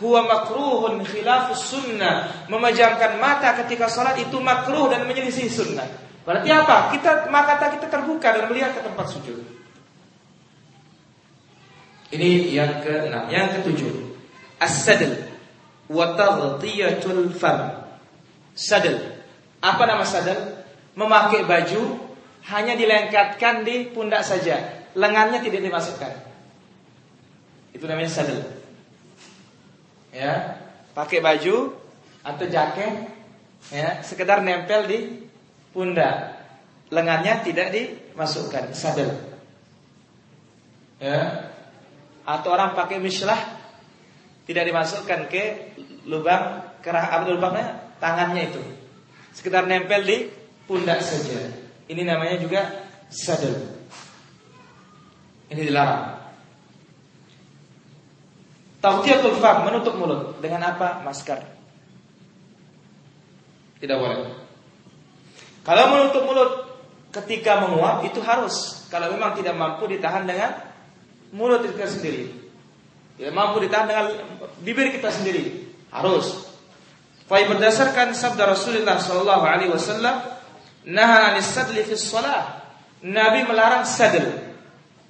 huwa 0.01 0.25
makruhun 0.25 1.05
khilafus 1.05 1.69
sunnah. 1.69 2.49
Memejamkan 2.49 3.21
mata 3.21 3.53
ketika 3.61 3.93
sholat 3.93 4.17
itu 4.17 4.41
makruh 4.41 4.89
dan 4.89 5.05
menyelisih 5.05 5.53
sunnah. 5.53 5.85
Berarti 6.25 6.49
apa? 6.49 6.97
Kita 6.97 7.29
mata 7.29 7.61
kita 7.77 7.93
terbuka 7.93 8.33
dan 8.33 8.49
melihat 8.49 8.73
ke 8.73 8.81
tempat 8.81 9.07
sujud. 9.13 9.37
Ini 12.09 12.57
yang 12.57 12.81
keenam, 12.81 13.29
yang 13.29 13.53
ketujuh 13.53 14.17
as-sadl 14.65 15.29
wa 15.93 16.17
taghtiyatul 16.17 17.37
fam. 17.37 17.85
Sadl. 18.57 18.97
Apa 19.61 19.85
nama 19.85 20.09
sadl? 20.09 20.58
Memakai 20.99 21.47
baju 21.47 21.95
hanya 22.51 22.75
dilengkatkan 22.75 23.63
di 23.63 23.87
pundak 23.95 24.27
saja, 24.27 24.83
lengannya 24.99 25.39
tidak 25.39 25.63
dimasukkan. 25.63 26.11
Itu 27.71 27.87
namanya 27.87 28.11
sadl. 28.11 28.43
Ya, 30.11 30.59
pakai 30.97 31.23
baju 31.23 31.79
atau 32.27 32.45
jaket 32.51 33.15
ya, 33.71 34.03
sekedar 34.03 34.43
nempel 34.43 34.91
di 34.91 34.99
pundak. 35.71 36.35
Lengannya 36.91 37.47
tidak 37.47 37.71
dimasukkan, 37.71 38.75
sadel. 38.75 39.13
Ya. 40.99 41.53
Atau 42.27 42.51
orang 42.51 42.75
pakai 42.75 42.99
mislah 42.99 43.39
tidak 44.49 44.65
dimasukkan 44.65 45.29
ke 45.29 45.45
lubang 46.09 46.65
kerah 46.81 47.13
apa 47.13 47.29
lubangnya 47.29 47.93
tangannya 48.01 48.49
itu 48.49 48.63
sekitar 49.37 49.69
nempel 49.69 50.09
di 50.09 50.19
pundak 50.69 51.01
saja 51.01 51.51
ini 51.89 52.05
namanya 52.05 52.37
juga 52.37 52.85
sadel 53.09 53.57
ini 55.49 55.65
dilarang 55.65 56.19
Tautiatul 58.79 59.43
fam 59.43 59.67
menutup 59.67 59.99
mulut 59.99 60.39
dengan 60.39 60.71
apa? 60.71 61.03
Masker. 61.03 61.43
Tidak 63.83 63.99
boleh. 63.99 64.39
Kalau 65.67 65.85
menutup 65.99 66.23
mulut 66.31 66.51
ketika 67.11 67.59
menguap 67.67 68.07
itu 68.07 68.23
harus. 68.23 68.87
Kalau 68.87 69.11
memang 69.11 69.35
tidak 69.35 69.59
mampu 69.59 69.91
ditahan 69.91 70.31
dengan 70.31 70.63
mulut 71.35 71.67
itu 71.67 71.75
sendiri. 71.75 72.31
Tidak 73.19 73.35
mampu 73.35 73.67
ditahan 73.67 73.87
dengan 73.91 74.07
bibir 74.63 74.95
kita 74.95 75.11
sendiri. 75.11 75.75
Harus. 75.91 76.47
Fai 77.27 77.51
berdasarkan 77.51 78.15
sabda 78.15 78.47
Rasulullah 78.47 79.03
sallallahu 79.03 79.45
alaihi 79.45 79.75
wasallam, 79.75 80.23
"Naha 80.87 81.33
'anis 81.33 81.51
sadli 81.51 81.83
fi 81.83 81.95
shalah." 81.99 82.59
Nabi 82.99 83.47
melarang 83.47 83.87
sadl, 83.87 84.27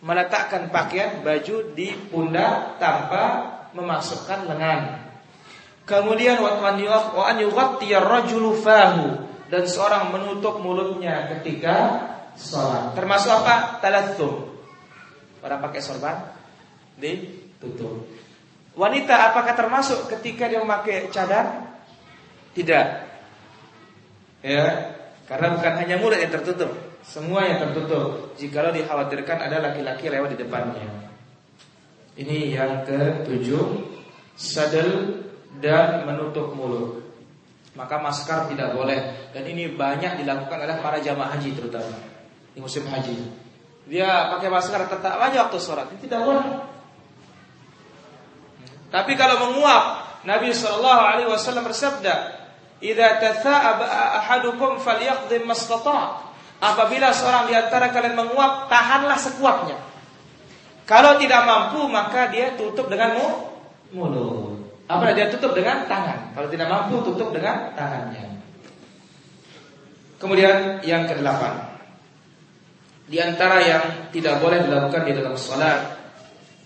meletakkan 0.04 0.68
pakaian 0.68 1.25
baju 1.25 1.72
di 1.72 1.90
pundak 2.12 2.76
tanpa 2.76 3.25
memasukkan 3.72 4.44
lengan. 4.44 5.08
Kemudian 5.88 6.37
wa 6.44 6.60
an 6.60 7.40
fahu 8.60 9.04
dan 9.48 9.64
seorang 9.64 10.12
menutup 10.12 10.60
mulutnya 10.60 11.32
ketika 11.32 12.04
sholat. 12.37 12.92
Termasuk 12.92 13.32
apa? 13.32 13.80
Talathum. 13.80 14.52
Orang 15.40 15.64
pakai 15.64 15.80
sorban 15.80 16.37
di 17.00 17.40
tutup. 17.56 18.04
Wanita 18.76 19.32
apakah 19.32 19.56
termasuk 19.56 20.12
ketika 20.12 20.46
dia 20.46 20.60
memakai 20.60 21.08
cadar? 21.08 21.72
Tidak. 22.52 22.87
Ya, 24.44 24.98
karena 25.28 25.52
bukan 25.52 25.73
hanya 25.85 25.97
mulut 26.00 26.16
yang 26.16 26.32
tertutup, 26.32 26.73
semua 27.04 27.44
yang 27.44 27.61
tertutup. 27.61 28.32
Jikalau 28.40 28.73
dikhawatirkan 28.73 29.38
ada 29.44 29.61
laki-laki 29.61 30.08
lewat 30.08 30.32
di 30.32 30.38
depannya. 30.40 30.88
Ini 32.16 32.56
yang 32.56 32.88
ketujuh, 32.88 33.64
sadel 34.35 35.20
dan 35.61 36.08
menutup 36.08 36.56
mulut. 36.56 37.04
Maka 37.76 38.00
masker 38.00 38.50
tidak 38.50 38.75
boleh 38.75 39.30
dan 39.30 39.44
ini 39.47 39.70
banyak 39.70 40.18
dilakukan 40.25 40.58
oleh 40.66 40.76
para 40.82 40.99
jamaah 40.99 41.37
haji 41.37 41.54
terutama 41.54 41.94
di 42.56 42.58
musim 42.58 42.82
haji. 42.90 43.14
Dia 43.87 44.35
pakai 44.35 44.49
masker 44.50 44.90
tetap 44.90 45.14
aja 45.14 45.47
waktu 45.47 45.58
sholat, 45.62 45.87
itu 45.94 46.11
tidak 46.11 46.26
boleh. 46.26 46.44
Tapi 48.88 49.12
kalau 49.14 49.49
menguap, 49.49 49.85
Nabi 50.25 50.52
Shallallahu 50.52 51.02
Alaihi 51.06 51.28
Wasallam 51.30 51.64
bersabda, 51.64 52.38
"Idza 52.78 53.08
tatha'aba 53.18 53.87
ahadukum 54.23 54.78
falyaqdim 54.82 55.47
mastata'." 55.47 56.28
Apabila 56.58 57.14
seorang 57.14 57.47
di 57.47 57.54
antara 57.54 57.94
kalian 57.94 58.18
menguap, 58.18 58.66
tahanlah 58.66 59.14
sekuatnya. 59.14 59.78
Kalau 60.82 61.14
tidak 61.23 61.47
mampu, 61.47 61.87
maka 61.87 62.26
dia 62.35 62.58
tutup 62.58 62.90
dengan 62.90 63.14
mulut. 63.94 64.58
Apa 64.90 65.14
dia 65.14 65.30
tutup 65.30 65.54
dengan 65.54 65.87
tangan. 65.87 66.35
Kalau 66.35 66.49
tidak 66.50 66.66
mampu, 66.66 66.99
tutup 67.06 67.30
dengan 67.30 67.70
tangannya. 67.78 68.42
Kemudian 70.18 70.82
yang 70.82 71.06
kedelapan, 71.06 71.78
di 73.06 73.23
antara 73.23 73.62
yang 73.62 73.85
tidak 74.11 74.42
boleh 74.42 74.66
dilakukan 74.66 75.06
di 75.06 75.12
dalam 75.14 75.38
salat, 75.38 75.94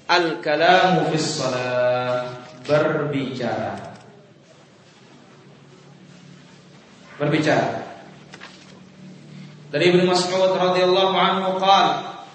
al-kalamu 0.08 1.12
fis 1.12 1.36
salat, 1.36 2.32
berbicara. 2.64 3.91
Berbicara. 7.22 7.86
Dari 9.70 9.84
Ibnu 9.94 10.10
Mas'ud 10.10 10.58
radhiyallahu 10.58 11.14
anhu 11.14 11.62
qala 11.62 12.26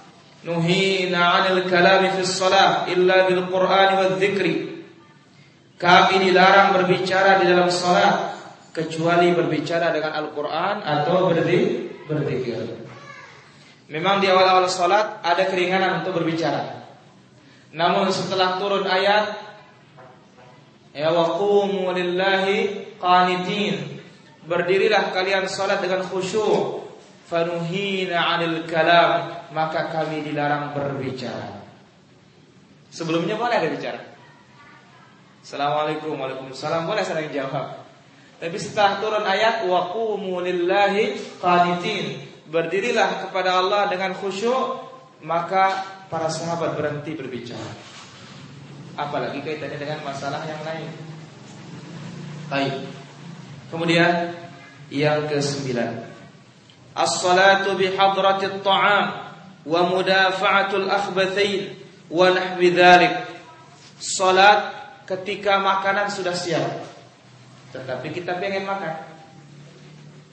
Nuhina 0.47 1.43
'anil 1.43 1.67
kalami 1.67 2.15
fis 2.15 2.39
shalah 2.39 2.87
illa 2.87 3.27
bil 3.27 3.51
Qur'ani 3.51 3.93
wadh 3.99 4.15
dzikri. 4.15 4.87
Kami 5.75 6.23
dilarang 6.23 6.71
berbicara 6.71 7.43
di 7.43 7.51
dalam 7.51 7.67
salat 7.67 8.31
kecuali 8.71 9.35
berbicara 9.35 9.91
dengan 9.91 10.23
Al-Qur'an 10.23 10.79
atau 10.81 11.35
berzikir. 12.07 12.63
Memang 13.91 14.23
di 14.23 14.31
awal-awal 14.31 14.71
salat 14.71 15.19
ada 15.19 15.51
keringanan 15.51 16.01
untuk 16.01 16.23
berbicara. 16.23 16.87
Namun 17.75 18.07
setelah 18.15 18.55
turun 18.55 18.87
ayat 18.87 19.35
ya 20.95 21.11
waqumu 21.11 21.91
lillahi 21.91 22.95
qanitin 22.97 23.96
berdirilah 24.47 25.11
kalian 25.11 25.45
salat 25.51 25.83
dengan 25.83 26.07
khusyuk 26.07 26.87
fanuhina 27.27 28.15
'anil 28.15 28.63
kalam 28.65 29.45
maka 29.51 29.91
kami 29.91 30.23
dilarang 30.23 30.71
berbicara. 30.71 31.59
Sebelumnya 32.87 33.35
boleh 33.35 33.59
ada 33.59 33.69
bicara. 33.69 34.01
Assalamualaikum 35.43 36.15
Waalaikumsalam 36.15 36.87
boleh 36.87 37.03
saya 37.03 37.27
jawab. 37.27 37.83
Tapi 38.37 38.57
setelah 38.59 38.99
turun 39.03 39.25
ayat 39.27 39.67
waqumu 39.67 40.43
lillahi 40.43 41.15
qanitin 41.39 42.27
berdirilah 42.47 43.27
kepada 43.27 43.59
Allah 43.59 43.91
dengan 43.91 44.15
khusyuk 44.15 44.87
maka 45.25 45.83
para 46.07 46.31
sahabat 46.31 46.75
berhenti 46.79 47.15
berbicara. 47.15 47.71
Apalagi 48.97 49.43
kaitannya 49.43 49.77
dengan 49.77 49.99
masalah 50.05 50.41
yang 50.47 50.61
lain. 50.63 50.89
Baik. 52.47 52.75
Kemudian 53.67 54.31
yang 54.87 55.27
kesembilan 55.27 56.07
as-salatu 56.97 57.75
bihadratit 57.77 58.63
ta'am 58.63 59.05
wa 59.67 59.81
mudafa'atul 59.91 60.87
akhbathain 60.87 61.77
wa 62.09 62.31
nahwi 62.31 62.73
dhalik. 62.73 63.13
Salat 63.99 64.73
ketika 65.05 65.59
makanan 65.59 66.09
sudah 66.09 66.33
siap. 66.33 66.85
Tetapi 67.75 68.07
kita 68.15 68.39
pengen 68.39 68.63
makan. 68.63 69.03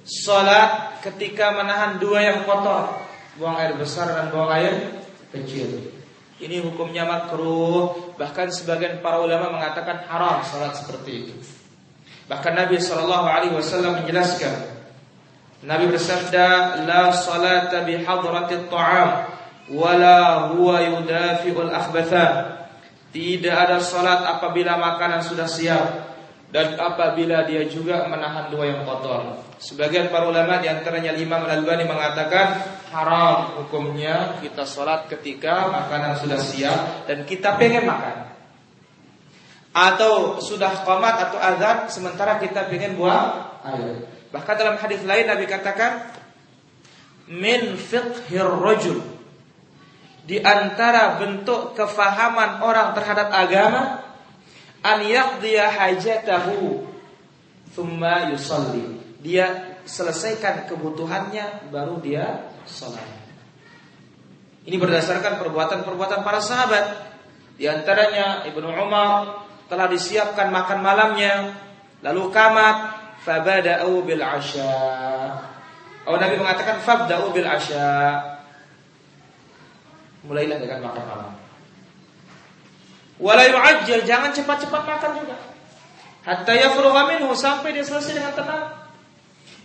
Salat 0.05 1.01
ketika 1.01 1.53
menahan 1.57 1.97
dua 1.97 2.20
yang 2.23 2.38
kotor, 2.44 3.03
buang 3.40 3.57
air 3.57 3.75
besar 3.75 4.12
dan 4.12 4.29
buang 4.31 4.53
air 4.53 5.01
kecil. 5.33 5.90
Ini 6.38 6.61
hukumnya 6.61 7.09
makruh, 7.09 8.14
bahkan 8.20 8.53
sebagian 8.53 9.01
para 9.01 9.23
ulama 9.23 9.55
mengatakan 9.55 10.05
haram 10.07 10.44
salat 10.44 10.77
seperti 10.77 11.11
itu. 11.25 11.35
Bahkan 12.24 12.52
Nabi 12.56 12.80
Shallallahu 12.80 13.26
Alaihi 13.28 13.54
Wasallam 13.56 14.00
menjelaskan 14.00 14.74
Nabi 15.64 15.88
bersabda, 15.88 16.80
"La 16.84 17.08
salata 17.08 17.88
bi 17.88 17.96
hadratit 17.96 18.68
ta'am 18.68 19.32
wala 19.72 20.52
huwa 20.52 20.80
yudafi'ul 20.84 21.72
akhbatha." 21.72 22.52
Tidak 23.14 23.54
ada 23.54 23.78
salat 23.78 24.26
apabila 24.26 24.74
makanan 24.74 25.22
sudah 25.22 25.46
siap 25.46 25.87
dan 26.50 26.74
apabila 26.74 27.46
dia 27.46 27.62
juga 27.70 28.10
menahan 28.10 28.50
dua 28.50 28.74
yang 28.74 28.82
kotor. 28.82 29.38
Sebagian 29.62 30.10
para 30.10 30.26
ulama 30.26 30.58
di 30.58 30.66
antaranya 30.66 31.14
Imam 31.14 31.46
Al-Albani 31.46 31.87
mengatakan 31.87 32.58
haram 32.90 33.62
hukumnya 33.62 34.42
kita 34.42 34.66
salat 34.66 35.06
ketika 35.06 35.70
makanan 35.70 36.18
sudah 36.18 36.42
siap 36.42 37.06
dan 37.06 37.22
kita 37.22 37.54
pengen 37.54 37.87
makan. 37.87 38.34
Atau 39.74 40.38
sudah 40.38 40.87
qamat 40.87 41.28
atau 41.30 41.38
azan 41.42 41.90
sementara 41.90 42.38
kita 42.38 42.70
pengen 42.70 42.94
buang 42.94 43.58
air. 43.66 44.06
Bahkan 44.30 44.54
dalam 44.54 44.78
hadis 44.78 45.02
lain 45.02 45.26
Nabi 45.26 45.50
katakan 45.50 46.14
min 47.26 47.74
fiqhir 47.74 48.46
rajul 48.46 49.02
di 50.24 50.40
antara 50.40 51.20
bentuk 51.20 51.76
kefahaman 51.76 52.64
orang 52.64 52.96
terhadap 52.96 53.28
agama 53.28 54.00
an 54.80 55.04
yaqdiya 55.04 55.68
hajatahu 55.68 56.87
thumma 57.74 58.32
yusalli. 58.32 59.02
Dia 59.20 59.80
selesaikan 59.84 60.64
kebutuhannya 60.68 61.68
baru 61.68 62.00
dia 62.00 62.48
salat. 62.64 63.04
Ini 64.64 64.80
berdasarkan 64.80 65.37
perbuatan-perbuatan 65.44 66.24
para 66.24 66.40
sahabat. 66.40 67.12
Di 67.60 67.68
antaranya 67.68 68.48
Ibnu 68.48 68.64
Umar 68.64 69.43
telah 69.74 69.90
disiapkan 69.90 70.54
makan 70.54 70.87
malamnya, 70.87 71.50
lalu 71.98 72.30
kamat, 72.30 72.94
fabada'u 73.26 74.06
bil 74.06 74.22
asya. 74.22 74.70
Oh 76.06 76.14
Nabi 76.14 76.38
mengatakan 76.38 76.78
fabda'u 76.78 77.34
bil 77.34 77.42
asya. 77.42 78.22
Mulailah 80.22 80.62
dengan 80.62 80.78
makan 80.87 81.04
malam. 81.10 81.32
Wala 83.18 83.42
yu'ajjal, 83.50 84.06
jangan 84.06 84.30
cepat-cepat 84.30 84.82
makan 84.87 85.10
juga. 85.18 85.37
Hatta 86.22 86.54
yafrugha 86.54 87.10
minhu 87.10 87.34
sampai 87.34 87.74
dia 87.74 87.82
selesai 87.82 88.14
dengan 88.14 88.32
tenang. 88.32 88.64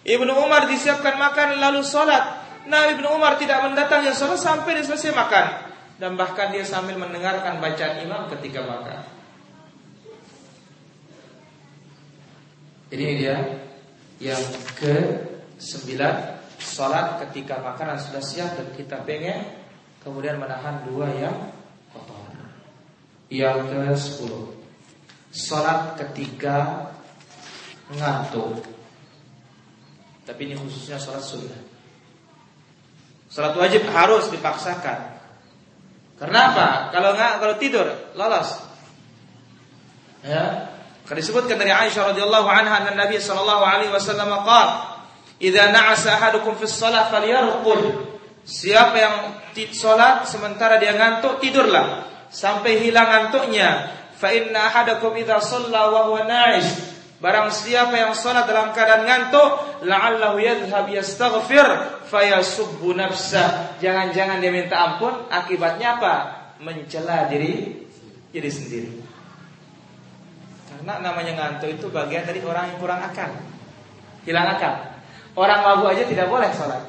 Ibnu 0.09 0.33
Umar 0.41 0.65
disiapkan 0.65 1.21
makan 1.21 1.61
lalu 1.61 1.85
sholat. 1.85 2.49
Nah 2.65 2.89
Ibnu 2.97 3.13
Umar 3.13 3.37
tidak 3.37 3.61
mendatangi 3.61 4.09
sholat 4.17 4.41
sampai 4.41 4.81
dia 4.81 4.85
selesai 4.89 5.13
makan. 5.13 5.45
Dan 6.01 6.17
bahkan 6.17 6.49
dia 6.49 6.65
sambil 6.65 6.97
mendengarkan 6.97 7.61
bacaan 7.61 8.01
imam 8.01 8.25
ketika 8.33 8.65
makan. 8.65 9.18
Jadi 12.89 13.01
ini 13.05 13.15
dia 13.21 13.37
yang 14.19 14.41
ke 14.75 14.95
sembilan 15.61 16.41
Sholat 16.59 17.23
ketika 17.23 17.63
makanan 17.63 17.95
sudah 17.95 18.19
siap 18.19 18.59
dan 18.59 18.67
kita 18.75 18.99
pengen 19.07 19.47
Kemudian 19.99 20.39
menahan 20.39 20.87
dua 20.87 21.11
yang 21.11 21.35
kotor. 21.91 22.23
Yang 23.27 23.57
ke 23.67 23.81
sepuluh 23.99 24.45
Sholat 25.29 25.99
ketika 25.99 26.89
ngantuk. 27.93 28.65
Tapi 30.25 30.41
ini 30.45 30.53
khususnya 30.57 31.01
sholat 31.01 31.25
sunnah. 31.25 31.61
Sholat 33.33 33.53
wajib 33.57 33.85
harus 33.89 34.29
dipaksakan. 34.29 35.17
Karena 36.21 36.53
apa? 36.53 36.67
Kalau 36.93 37.17
nggak, 37.17 37.33
kalau 37.41 37.55
tidur 37.57 37.87
lolos. 38.13 38.49
Ya, 40.21 40.68
karena 41.09 41.25
disebutkan 41.25 41.57
dari 41.57 41.73
Aisyah 41.73 42.13
radhiyallahu 42.13 42.45
anha 42.45 42.85
anna 42.85 42.93
Nabi 42.93 43.17
sallallahu 43.17 43.65
alaihi 43.65 43.89
wasallam 43.89 44.29
qala, 44.45 45.01
"Idza 45.41 45.73
na'asa 45.73 46.21
ahadukum 46.21 46.53
fi 46.61 46.69
shalah 46.69 47.09
falyarqud." 47.09 47.81
Siapa 48.45 48.93
yang 48.93 49.15
salat 49.73 50.29
sementara 50.29 50.77
dia 50.77 50.93
ngantuk, 50.93 51.41
tidurlah 51.41 52.05
sampai 52.29 52.77
hilang 52.77 53.09
ngantuknya. 53.09 53.89
Fa 54.21 54.29
inna 54.29 54.69
ahadakum 54.69 55.17
idza 55.17 55.41
shalla 55.41 55.89
wa 55.89 56.13
huwa 56.13 56.29
na'is. 56.29 56.77
Barang 57.17 57.49
siapa 57.49 57.97
yang 57.97 58.13
salat 58.13 58.45
dalam 58.45 58.69
keadaan 58.69 59.09
ngantuk, 59.09 59.81
la'allahu 59.89 60.37
yadhhab 60.37 60.93
yastaghfir 60.93 62.05
fayasubbu 62.05 62.93
nafsah. 62.93 63.81
Jangan-jangan 63.81 64.37
dia 64.37 64.53
minta 64.53 64.77
ampun, 64.77 65.25
akibatnya 65.33 65.97
apa? 65.97 66.13
Mencela 66.61 67.25
diri 67.25 67.81
jadi 68.29 68.49
sendiri. 68.53 69.08
Karena 70.79 71.11
namanya 71.11 71.35
ngantuk 71.35 71.75
itu 71.75 71.91
bagian 71.91 72.23
dari 72.23 72.39
orang 72.39 72.71
yang 72.71 72.79
kurang 72.79 73.03
akal. 73.03 73.27
Hilang 74.23 74.47
akal. 74.55 74.95
Orang 75.35 75.59
mabuk 75.59 75.91
aja 75.91 76.07
tidak 76.07 76.31
boleh 76.31 76.47
sholat. 76.55 76.79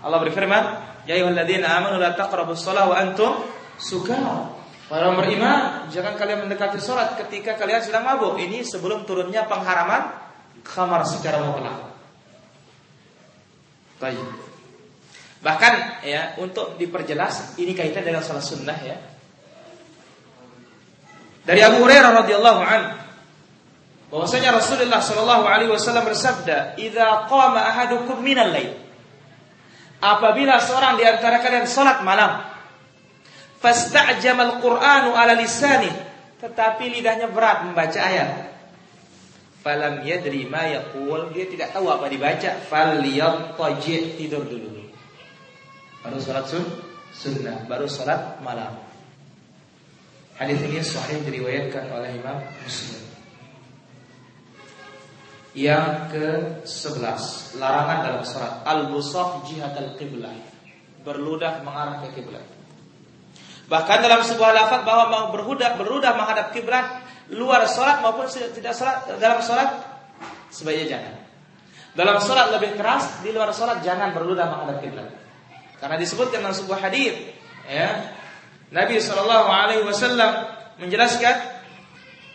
Allah 0.00 0.18
berfirman, 0.24 0.64
Ya 1.04 1.20
ayyuhalladzina 1.20 1.68
amanu 1.68 2.00
la 2.00 2.16
taqrabus 2.16 2.64
shalah 2.64 2.88
wa 2.88 2.96
antum 2.96 3.44
sukara. 3.76 4.56
Para 4.88 5.12
beriman, 5.12 5.84
jangan 5.92 6.16
kalian 6.16 6.48
mendekati 6.48 6.80
sholat 6.80 7.20
ketika 7.20 7.60
kalian 7.60 7.84
sedang 7.84 8.08
mabuk. 8.08 8.40
Ini 8.40 8.64
sebelum 8.64 9.04
turunnya 9.04 9.44
pengharaman 9.44 10.16
khamar 10.64 11.04
secara 11.04 11.36
mutlak. 11.44 11.92
Baik. 14.00 14.24
Bahkan 15.44 15.72
ya 16.08 16.40
untuk 16.40 16.80
diperjelas 16.80 17.60
ini 17.60 17.76
kaitan 17.76 18.00
dengan 18.00 18.24
sholat 18.24 18.40
sunnah 18.40 18.80
ya. 18.80 18.96
Dari 21.44 21.60
Abu 21.60 21.84
Hurairah 21.84 22.24
radhiyallahu 22.24 22.60
anhu 22.64 23.05
bahwasanya 24.08 24.54
Rasulullah 24.54 25.02
Shallallahu 25.02 25.44
alaihi 25.44 25.70
wasallam 25.70 26.06
bersabda, 26.06 26.78
"Idza 26.78 27.26
qama 27.26 27.62
ahadukum 27.62 28.22
minal 28.22 28.54
lail" 28.54 28.86
Apabila 29.96 30.60
seorang 30.60 31.00
di 31.00 31.04
antara 31.08 31.40
kalian 31.40 31.64
salat 31.64 32.04
malam, 32.04 32.44
fasta'jama 33.64 34.60
al-Qur'anu 34.60 35.16
ala 35.16 35.32
lisani, 35.32 35.88
tetapi 36.36 36.92
lidahnya 36.92 37.32
berat 37.32 37.64
membaca 37.64 37.96
ayat. 37.96 38.52
Falam 39.64 40.04
yadri 40.04 40.44
ma 40.46 40.68
yaqul, 40.68 41.32
dia 41.32 41.48
tidak 41.48 41.72
tahu 41.72 41.88
apa 41.88 42.06
dibaca, 42.12 42.60
falyattaji 42.68 44.20
tidur 44.20 44.44
dulu. 44.44 44.84
Baru 46.04 46.20
salat 46.22 46.46
sun, 46.46 46.62
sunnah, 47.10 47.64
baru 47.66 47.88
salat 47.88 48.38
malam. 48.44 48.78
Hadis 50.36 50.60
ini 50.60 50.84
sahih 50.84 51.24
diriwayatkan 51.24 51.88
oleh 51.88 52.20
Imam 52.20 52.36
Muslim. 52.62 53.15
Yang 55.56 56.12
ke-11 56.12 57.56
Larangan 57.56 57.98
dalam 58.04 58.22
surat 58.28 58.60
Al-Busaq 58.68 59.48
jihad 59.48 59.72
al-qiblah 59.72 60.36
Berludah 61.00 61.64
mengarah 61.64 62.04
ke 62.04 62.20
kiblat 62.20 62.44
Bahkan 63.66 63.98
dalam 63.98 64.22
sebuah 64.22 64.52
lafaz 64.54 64.80
bahwa 64.86 65.04
mau 65.10 65.24
berhudak 65.34 65.74
berludah 65.74 66.14
menghadap 66.14 66.54
kiblat 66.54 67.02
luar 67.34 67.66
sholat 67.66 67.98
maupun 67.98 68.30
tidak 68.30 68.70
sholat 68.70 69.10
dalam 69.18 69.42
sholat 69.42 69.82
sebaiknya 70.54 70.86
jangan. 70.98 71.14
Dalam 71.96 72.16
sholat 72.20 72.52
lebih 72.54 72.76
keras, 72.78 73.24
di 73.24 73.32
luar 73.34 73.50
sholat 73.50 73.82
jangan 73.82 74.14
berludah 74.14 74.46
menghadap 74.46 74.78
kiblat. 74.84 75.08
Karena 75.82 75.96
disebutkan 75.98 76.44
dalam 76.44 76.54
sebuah 76.54 76.78
hadis, 76.78 77.34
ya 77.66 78.14
Nabi 78.70 79.00
Shallallahu 79.02 79.48
Alaihi 79.48 79.82
Wasallam 79.82 80.30
menjelaskan 80.78 81.55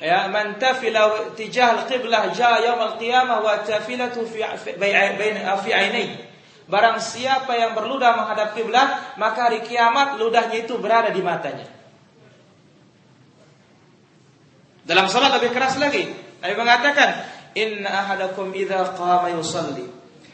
ya 0.02 0.26
man 0.34 0.58
tafila 0.58 1.32
tijah 1.38 1.86
al-qiblah 1.86 2.34
jaa 2.34 2.58
yaum 2.66 2.82
al-qiyamah 2.82 3.38
wa 3.46 3.62
tafilatu 3.62 4.26
fi 4.26 4.42
fi 4.58 5.72
ainai 5.72 6.26
barang 6.66 6.98
siapa 6.98 7.54
yang 7.54 7.78
berludah 7.78 8.18
menghadap 8.18 8.58
kiblat 8.58 9.16
maka 9.22 9.54
hari 9.54 9.62
kiamat 9.62 10.18
ludahnya 10.18 10.66
itu 10.66 10.80
berada 10.82 11.14
di 11.14 11.22
matanya. 11.22 11.70
Dalam 14.82 15.06
salat 15.12 15.38
lebih 15.38 15.54
keras 15.54 15.78
lagi. 15.78 16.10
Nabi 16.42 16.56
mengatakan 16.58 17.22
inna 17.54 17.92
ahadakum 17.92 18.50
idza 18.56 18.98
qama 18.98 19.30
yusalli. 19.30 19.86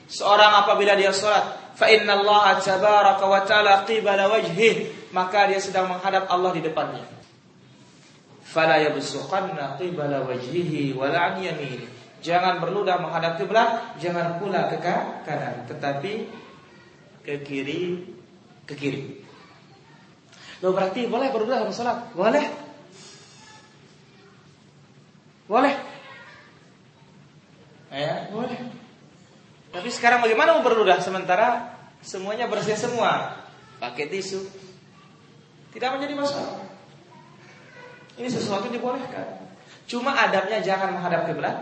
Seorang 0.07 0.63
apabila 0.63 0.95
dia 0.95 1.11
salat 1.11 1.75
fa 1.75 1.91
inna 1.91 2.15
Allah 2.21 2.55
tabaraka 2.61 3.25
wa 3.27 3.41
taala 3.43 3.83
qibala 3.83 4.31
wajhihi 4.31 5.11
maka 5.11 5.51
dia 5.51 5.59
sedang 5.59 5.91
menghadap 5.91 6.29
Allah 6.31 6.55
di 6.55 6.61
depannya 6.63 7.16
fala 8.47 8.79
yabsuqanna 8.79 9.75
qibala 9.75 10.23
wajhihi 10.23 10.95
wala 10.95 11.35
an 11.35 11.43
yamini. 11.43 11.83
Jangan 12.23 12.63
berludah 12.63 12.97
menghadap 12.97 13.37
kiblat, 13.37 13.99
jangan 14.01 14.41
pula 14.41 14.71
ke 14.71 14.81
kanan, 14.81 15.69
tetapi 15.69 16.25
ke 17.21 17.35
kiri, 17.45 18.09
ke 18.65 18.73
kiri. 18.73 19.21
Lo 20.65 20.73
berarti 20.73 21.05
boleh 21.05 21.29
berludah 21.29 21.61
dalam 21.61 21.75
salat? 21.75 22.09
Boleh. 22.17 22.41
Boleh. 25.45 25.75
Ya, 27.93 28.27
boleh. 28.33 28.57
Tapi 29.69 29.89
sekarang 29.93 30.25
bagaimana 30.25 30.57
mau 30.57 30.65
berludah 30.65 30.97
sementara 30.99 31.77
semuanya 32.01 32.49
bersih 32.49 32.73
semua? 32.73 33.45
Pakai 33.77 34.09
tisu. 34.09 34.41
Tidak 35.69 35.89
menjadi 35.93 36.17
masalah. 36.17 36.56
Ini 38.17 38.27
sesuatu 38.33 38.67
dibolehkan. 38.73 39.45
Cuma 39.85 40.11
adabnya 40.17 40.59
jangan 40.59 40.97
menghadap 40.97 41.29
kiblat, 41.29 41.55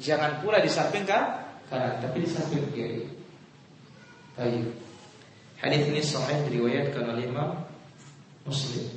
jangan 0.00 0.40
pula 0.40 0.58
di 0.58 0.66
samping 0.66 1.04
kan 1.06 1.46
kanan, 1.68 2.00
tapi 2.02 2.24
di 2.24 2.28
samping 2.28 2.66
kiri. 2.72 3.06
Baik. 4.34 4.74
Hadis 5.60 5.82
ini 5.92 6.00
sahih 6.00 6.40
diriwayatkan 6.48 7.04
oleh 7.04 7.28
Imam 7.28 7.62
Muslim. 8.48 8.88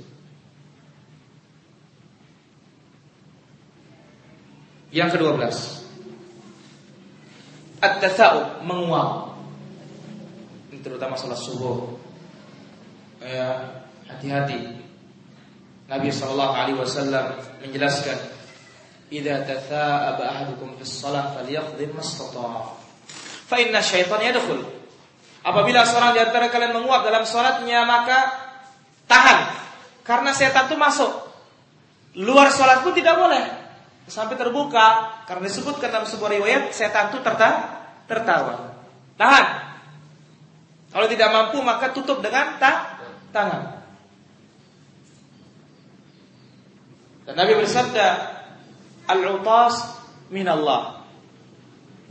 Yang 4.94 5.10
kedua 5.18 5.32
belas 5.36 5.58
At-tasa'ub 7.82 8.64
menguap 8.64 9.36
terutama 10.84 11.18
salat 11.18 11.40
subuh 11.42 11.98
Ya, 13.24 13.80
hati-hati 14.04 14.83
Nabi 15.94 16.10
Shallallahu 16.10 16.54
Alaihi 16.58 16.78
Wasallam 16.82 17.38
menjelaskan, 17.62 18.18
"Idza 19.14 19.46
tatha'aba 19.46 20.26
ahadukum 20.26 20.74
fi 20.82 20.84
shalah 20.90 21.38
falyaqdim 21.38 21.94
mastata'." 21.94 22.74
Fa 23.46 23.62
inna 23.62 23.78
syaitan 23.78 24.18
yadkhul. 24.18 24.66
Apabila 25.46 25.86
seorang 25.86 26.18
di 26.18 26.22
antara 26.24 26.50
kalian 26.50 26.74
menguap 26.74 27.06
dalam 27.06 27.28
salatnya 27.30 27.86
maka 27.86 28.32
tahan 29.06 29.54
karena 30.02 30.34
setan 30.34 30.66
itu 30.72 30.80
masuk. 30.80 31.12
Luar 32.18 32.50
salat 32.50 32.82
pun 32.82 32.96
tidak 32.96 33.14
boleh 33.14 33.44
sampai 34.10 34.34
terbuka 34.34 35.22
karena 35.30 35.46
disebutkan 35.46 35.94
dalam 35.94 36.08
sebuah 36.10 36.32
riwayat 36.42 36.74
setan 36.74 37.14
itu 37.14 37.22
tertawa. 37.22 37.86
tertawa. 38.10 38.54
Tahan. 39.20 39.46
Kalau 40.90 41.08
tidak 41.12 41.30
mampu 41.30 41.62
maka 41.62 41.92
tutup 41.94 42.24
dengan 42.24 42.58
ta 42.58 42.98
tangan. 43.36 43.83
Dan 47.24 47.34
Nabi 47.40 47.56
bersabda, 47.56 48.08
Al-utas 49.08 50.00
min 50.32 50.48
Allah. 50.48 51.04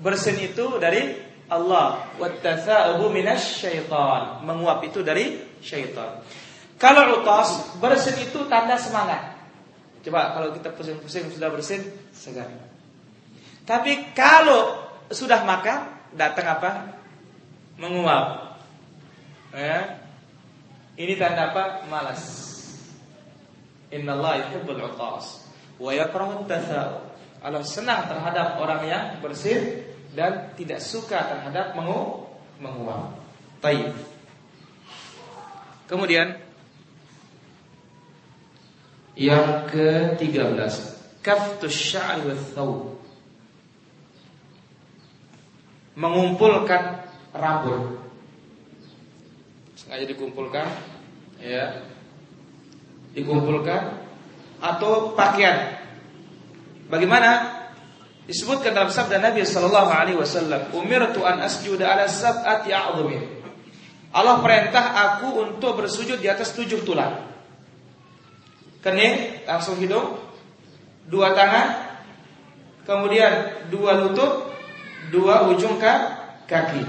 Bersin 0.00 0.36
itu 0.40 0.76
dari 0.76 1.16
Allah. 1.48 2.12
Wattasa'ubu 2.20 3.08
minas 3.08 3.44
syaitan. 3.60 4.44
Menguap 4.44 4.84
itu 4.84 5.00
dari 5.00 5.40
syaitan. 5.64 6.20
Kalau 6.76 7.22
utas, 7.22 7.78
bersin 7.78 8.18
itu 8.20 8.44
tanda 8.50 8.74
semangat. 8.76 9.38
Coba 10.02 10.34
kalau 10.34 10.50
kita 10.50 10.74
pusing-pusing 10.74 11.30
sudah 11.30 11.48
bersin, 11.48 11.86
segar. 12.10 12.50
Tapi 13.62 14.10
kalau 14.18 14.90
sudah 15.06 15.46
makan, 15.46 16.10
datang 16.18 16.46
apa? 16.58 16.70
Menguap. 17.78 18.58
Ya. 19.54 20.02
Ini 20.98 21.14
tanda 21.16 21.54
apa? 21.54 21.86
Malas. 21.86 22.51
Innallaha 23.92 24.48
yuhibbul 24.48 24.80
utas 24.80 25.44
wa 25.76 25.92
yakrahu 25.92 26.48
Allah 27.42 27.62
senang 27.66 28.08
terhadap 28.08 28.56
orang 28.56 28.80
yang 28.88 29.04
bersih 29.20 29.84
dan 30.16 30.54
tidak 30.56 30.80
suka 30.80 31.20
terhadap 31.28 31.74
mengu 31.76 32.24
menguap. 32.62 33.18
Taib. 33.58 33.90
Kemudian 35.90 36.38
yang 39.18 39.66
ke-13. 39.68 40.72
Kaftus 41.20 41.94
thawb. 42.54 42.96
Mengumpulkan 45.98 47.04
rambut. 47.36 48.00
Sengaja 49.76 50.06
dikumpulkan 50.08 50.66
ya 51.42 51.91
dikumpulkan 53.12 54.02
atau 54.62 55.12
pakaian. 55.12 55.80
Bagaimana? 56.88 57.60
Disebutkan 58.22 58.70
dalam 58.70 58.92
sabda 58.92 59.18
Nabi 59.18 59.42
sallallahu 59.42 59.90
alaihi 59.90 60.18
wasallam, 60.18 60.70
"Umirtu 60.78 61.26
an 61.26 61.42
asjuda 61.42 61.90
ala 61.90 62.06
sab'ati 62.06 62.70
a'dhamin." 62.70 63.42
Allah 64.12 64.38
perintah 64.44 64.94
aku 64.94 65.42
untuk 65.42 65.82
bersujud 65.82 66.20
di 66.22 66.28
atas 66.30 66.54
tujuh 66.54 66.86
tulang. 66.86 67.32
Kening, 68.84 69.46
langsung 69.48 69.80
hidung, 69.82 70.20
dua 71.08 71.34
tangan, 71.34 71.98
kemudian 72.86 73.66
dua 73.72 73.98
lutut, 74.06 74.52
dua 75.10 75.48
ujung 75.50 75.80
kaki. 76.46 76.82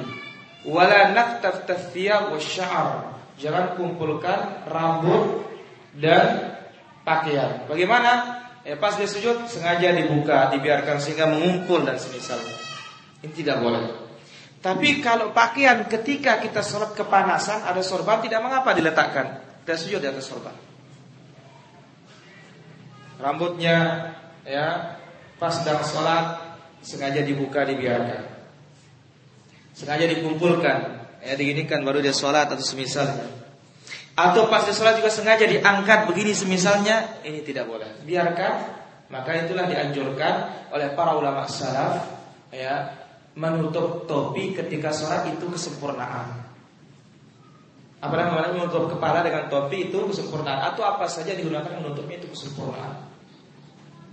Wala 0.68 1.16
naktaf 1.16 1.66
wasya'ar. 1.66 3.18
Jangan 3.42 3.74
kumpulkan 3.74 4.70
rambut 4.70 5.53
dan 5.98 6.58
pakaian. 7.06 7.66
Bagaimana? 7.70 8.42
Ya 8.64 8.80
pas 8.80 8.96
dia 8.96 9.10
sujud 9.12 9.44
sengaja 9.52 9.92
dibuka, 9.92 10.48
dibiarkan 10.56 10.96
sehingga 11.04 11.28
mengumpul 11.28 11.84
dan 11.84 12.00
semisalnya. 12.00 12.56
Ini 13.20 13.34
tidak 13.36 13.60
boleh. 13.60 13.84
Tapi 14.64 15.04
kalau 15.04 15.36
pakaian 15.36 15.84
ketika 15.92 16.40
kita 16.40 16.64
sholat 16.64 16.96
kepanasan 16.96 17.68
ada 17.68 17.84
sorban 17.84 18.24
tidak 18.24 18.40
mengapa 18.40 18.72
diletakkan. 18.72 19.44
Dan 19.64 19.76
sujud 19.76 20.00
di 20.00 20.08
atas 20.08 20.28
sorban. 20.28 20.56
Rambutnya 23.20 24.12
ya 24.48 25.00
pas 25.40 25.56
sedang 25.60 25.84
sholat 25.84 26.56
sengaja 26.80 27.20
dibuka 27.24 27.68
dibiarkan. 27.68 28.32
Sengaja 29.76 30.08
dikumpulkan, 30.08 30.80
ya 31.24 31.34
diginikan 31.36 31.84
baru 31.84 32.00
dia 32.00 32.16
sholat 32.16 32.48
atau 32.48 32.64
semisalnya. 32.64 33.43
Atau 34.14 34.46
pas 34.46 34.62
sholat 34.62 35.02
juga 35.02 35.10
sengaja 35.10 35.50
diangkat 35.50 36.06
begini 36.06 36.38
semisalnya 36.38 37.22
Ini 37.26 37.42
tidak 37.42 37.66
boleh. 37.66 38.06
Biarkan 38.06 38.54
Maka 39.10 39.46
itulah 39.46 39.66
dianjurkan 39.66 40.34
oleh 40.70 40.94
para 40.94 41.18
ulama 41.18 41.50
salaf 41.50 42.06
ya 42.54 42.94
Menutup 43.34 44.06
topi 44.06 44.54
ketika 44.54 44.94
sholat 44.94 45.26
itu 45.34 45.50
kesempurnaan. 45.50 46.46
Apa 47.98 48.14
namanya 48.14 48.54
menutup 48.54 48.94
kepala 48.94 49.26
dengan 49.26 49.50
topi 49.50 49.90
itu 49.90 49.98
kesempurnaan 50.06 50.70
Atau 50.70 50.86
apa 50.86 51.10
saja 51.10 51.34
digunakan 51.34 51.74
menutupnya 51.82 52.22
itu 52.22 52.30
kesempurnaan. 52.30 53.10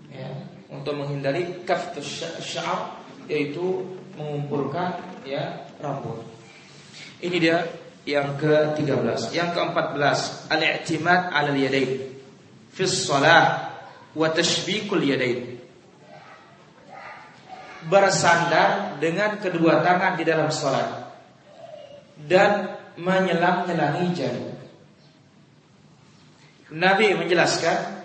Ya, 0.09 0.33
Untuk 0.73 0.97
menghindari 0.97 1.61
kaftus 1.69 2.25
sya'ar 2.41 2.97
Yaitu 3.29 3.85
mengumpulkan 4.17 4.97
ya 5.29 5.69
rambut. 5.81 6.25
Ini 7.21 7.37
dia 7.37 7.69
yang 8.11 8.35
ke-13. 8.35 9.31
Yang 9.31 9.51
ke-14, 9.55 10.19
al-i'timad 10.51 11.31
'ala 11.31 11.55
al-yadayn 11.55 12.11
fi 12.75 12.83
shalah 12.87 13.71
wa 14.15 14.27
tashbikul 14.31 15.03
yadayn. 15.03 15.59
Bersandar 17.87 19.01
dengan 19.01 19.41
kedua 19.41 19.81
tangan 19.81 20.21
di 20.21 20.25
dalam 20.27 20.53
salat 20.53 21.09
dan 22.29 22.77
menyelam-nyelangi 23.01 24.07
jari. 24.13 24.45
Nabi 26.77 27.17
menjelaskan 27.17 28.05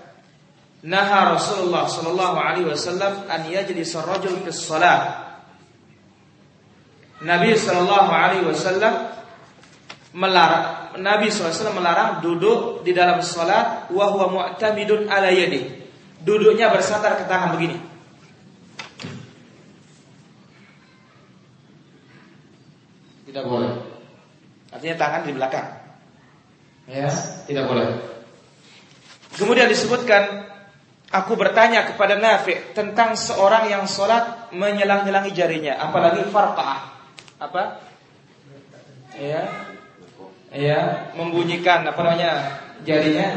Naha 0.86 1.34
Rasulullah 1.34 1.90
sallallahu 1.90 2.38
alaihi 2.38 2.70
wasallam 2.70 3.26
an 3.26 3.42
yajlis 3.50 3.90
ar-rajul 3.98 4.46
fi 4.46 4.50
shalah. 4.54 5.02
Nabi 7.26 7.58
sallallahu 7.58 8.12
alaihi 8.14 8.46
wasallam 8.46 9.12
melarang 10.16 10.96
Nabi 10.96 11.28
SAW 11.28 11.76
melarang 11.76 12.24
duduk 12.24 12.88
di 12.88 12.96
dalam 12.96 13.20
sholat 13.20 13.92
wahwa 13.92 14.32
mu'tamidun 14.32 15.12
ala 15.12 15.28
yadi. 15.28 15.84
Duduknya 16.24 16.72
bersandar 16.72 17.20
ke 17.20 17.28
tangan 17.28 17.54
begini. 17.54 17.78
Tidak 23.30 23.44
boleh. 23.46 23.72
Artinya 24.72 24.96
tangan 24.96 25.22
di 25.28 25.32
belakang. 25.36 25.68
Ya, 26.88 27.12
tidak 27.46 27.68
boleh. 27.68 27.88
Kemudian 29.36 29.68
disebutkan 29.68 30.56
Aku 31.16 31.38
bertanya 31.40 31.88
kepada 31.88 32.20
Nafi 32.20 32.76
tentang 32.76 33.16
seorang 33.16 33.72
yang 33.72 33.88
sholat 33.88 34.52
menyelang-nyelangi 34.52 35.32
jarinya, 35.32 35.80
apalagi 35.80 36.28
farqah. 36.28 36.92
Apa? 37.40 37.80
Ya, 39.16 39.48
ya 40.56 41.12
membunyikan 41.20 41.84
apa 41.84 42.00
namanya 42.00 42.32
jarinya 42.88 43.36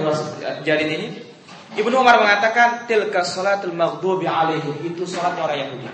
jari 0.62 0.84
ini. 0.86 1.08
Ibnu 1.68 1.94
Umar 2.00 2.22
mengatakan 2.22 2.88
tilka 2.88 3.26
salatul 3.26 3.76
maghdubi 3.76 4.24
alaihi. 4.24 4.88
Itu 4.88 5.04
salatnya 5.04 5.44
orang 5.44 5.58
Yahudi. 5.68 5.88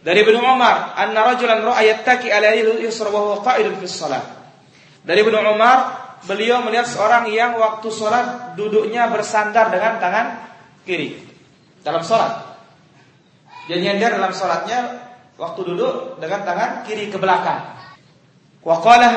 Dari 0.00 0.18
Ibnu 0.20 0.38
Umar 0.42 0.92
anna 0.98 1.24
rajulan 1.32 1.64
ra'a 1.64 1.80
yattaki 1.86 2.28
ala 2.28 2.52
yusra 2.56 3.08
wa 3.08 3.20
huwa 3.20 3.36
qa'idun 3.40 3.80
fi 3.80 3.86
shalah 3.88 4.40
dari 5.04 5.24
Ibnu 5.24 5.36
Umar 5.36 5.78
beliau 6.28 6.60
melihat 6.60 6.84
seorang 6.84 7.32
yang 7.32 7.56
waktu 7.56 7.88
sholat 7.88 8.52
duduknya 8.56 9.08
bersandar 9.08 9.72
dengan 9.72 9.96
tangan 9.96 10.26
kiri 10.84 11.16
dalam 11.80 12.04
sholat 12.04 12.60
dia 13.64 13.80
nyender 13.80 14.20
dalam 14.20 14.32
sholatnya 14.36 15.00
waktu 15.40 15.60
duduk 15.64 16.20
dengan 16.20 16.44
tangan 16.44 16.70
kiri 16.84 17.08
ke 17.08 17.16
belakang 17.16 17.79
Wa 18.60 18.76
qala 18.84 19.08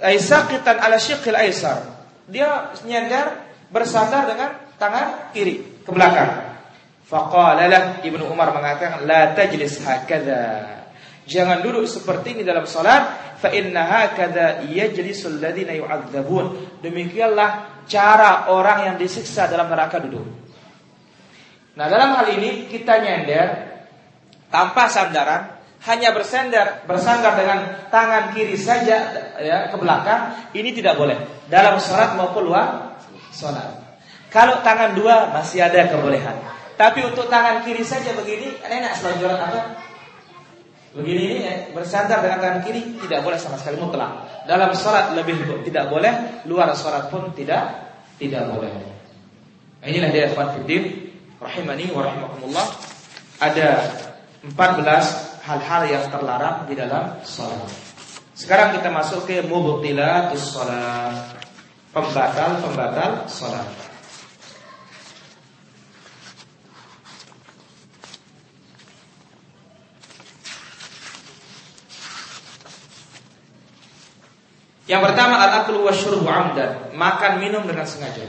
aisaqitan 0.00 0.76
ala 0.80 1.00
syiqqil 1.00 1.36
aisar. 1.36 1.80
Dia 2.28 2.72
nyender 2.84 3.32
bersandar 3.72 4.28
dengan 4.28 4.50
tangan 4.76 5.32
kiri 5.32 5.84
ke 5.84 5.90
belakang. 5.92 6.56
Faqala 7.04 8.00
Ibnu 8.00 8.32
Umar 8.32 8.52
mengatakan 8.56 9.04
la 9.04 9.36
tajlis 9.36 9.84
hakadha. 9.84 10.84
Jangan 11.24 11.64
duduk 11.64 11.88
seperti 11.88 12.36
ini 12.36 12.42
dalam 12.44 12.68
salat 12.68 13.36
fa 13.40 13.48
inna 13.52 13.84
hakadha 13.84 14.64
yajlisul 14.68 15.40
ladina 15.40 15.76
yu'adzabun. 15.76 16.80
Demikianlah 16.80 17.84
cara 17.84 18.48
orang 18.48 18.92
yang 18.92 18.96
disiksa 18.96 19.48
dalam 19.48 19.68
neraka 19.68 20.00
duduk. 20.00 20.24
Nah, 21.74 21.86
dalam 21.90 22.16
hal 22.16 22.28
ini 22.40 22.70
kita 22.70 23.02
nyender 23.02 23.48
tanpa 24.48 24.88
sandaran 24.88 25.53
hanya 25.84 26.16
bersandar 26.16 26.88
bersandar 26.88 27.36
dengan 27.36 27.58
tangan 27.92 28.32
kiri 28.32 28.56
saja 28.56 29.12
ya 29.36 29.68
ke 29.68 29.76
belakang 29.76 30.32
ini 30.56 30.72
tidak 30.72 30.96
boleh 30.96 31.16
dalam 31.52 31.76
sholat 31.76 32.16
maupun 32.16 32.48
luar 32.48 32.96
sholat. 33.34 33.84
Kalau 34.32 34.64
tangan 34.66 34.96
dua 34.98 35.30
masih 35.30 35.62
ada 35.62 35.86
kebolehan. 35.86 36.34
Tapi 36.74 37.06
untuk 37.06 37.30
tangan 37.30 37.62
kiri 37.62 37.86
saja 37.86 38.10
begini 38.18 38.58
enak 38.66 38.98
selonjoran 38.98 39.38
apa? 39.38 39.60
Begini 40.94 41.22
ini 41.26 41.38
ya, 41.42 41.54
bersandar 41.74 42.22
dengan 42.22 42.38
tangan 42.42 42.60
kiri 42.66 42.98
tidak 43.06 43.22
boleh 43.22 43.38
sama 43.38 43.58
sekali 43.58 43.78
mutlak. 43.78 44.26
Dalam 44.46 44.74
sholat 44.74 45.14
lebih 45.14 45.38
tidak 45.66 45.90
boleh, 45.90 46.42
luar 46.50 46.70
sholat 46.74 47.10
pun 47.10 47.30
tidak 47.34 47.94
tidak 48.18 48.46
boleh. 48.50 48.70
Inilah 49.84 50.10
dia 50.10 50.32
fiddin 50.32 51.12
rahimani 51.38 51.92
wa 51.92 52.08
rahimakumullah. 52.08 52.66
Ada 53.42 53.68
14 54.48 55.33
hal-hal 55.44 55.82
yang 55.84 56.04
terlarang 56.08 56.64
di 56.64 56.74
dalam 56.74 57.20
sholat. 57.20 57.68
Sekarang 58.32 58.72
kita 58.74 58.88
masuk 58.88 59.28
ke 59.28 59.44
mubtilatus 59.44 60.56
sholat. 60.56 61.36
Pembatal-pembatal 61.92 63.28
sholat. 63.28 63.68
Yang 74.84 75.00
pertama 75.00 75.40
al-aklu 75.40 75.80
wasyurbu 75.86 76.28
amdan, 76.28 76.92
makan 76.92 77.40
minum 77.40 77.64
dengan 77.64 77.88
sengaja. 77.88 78.26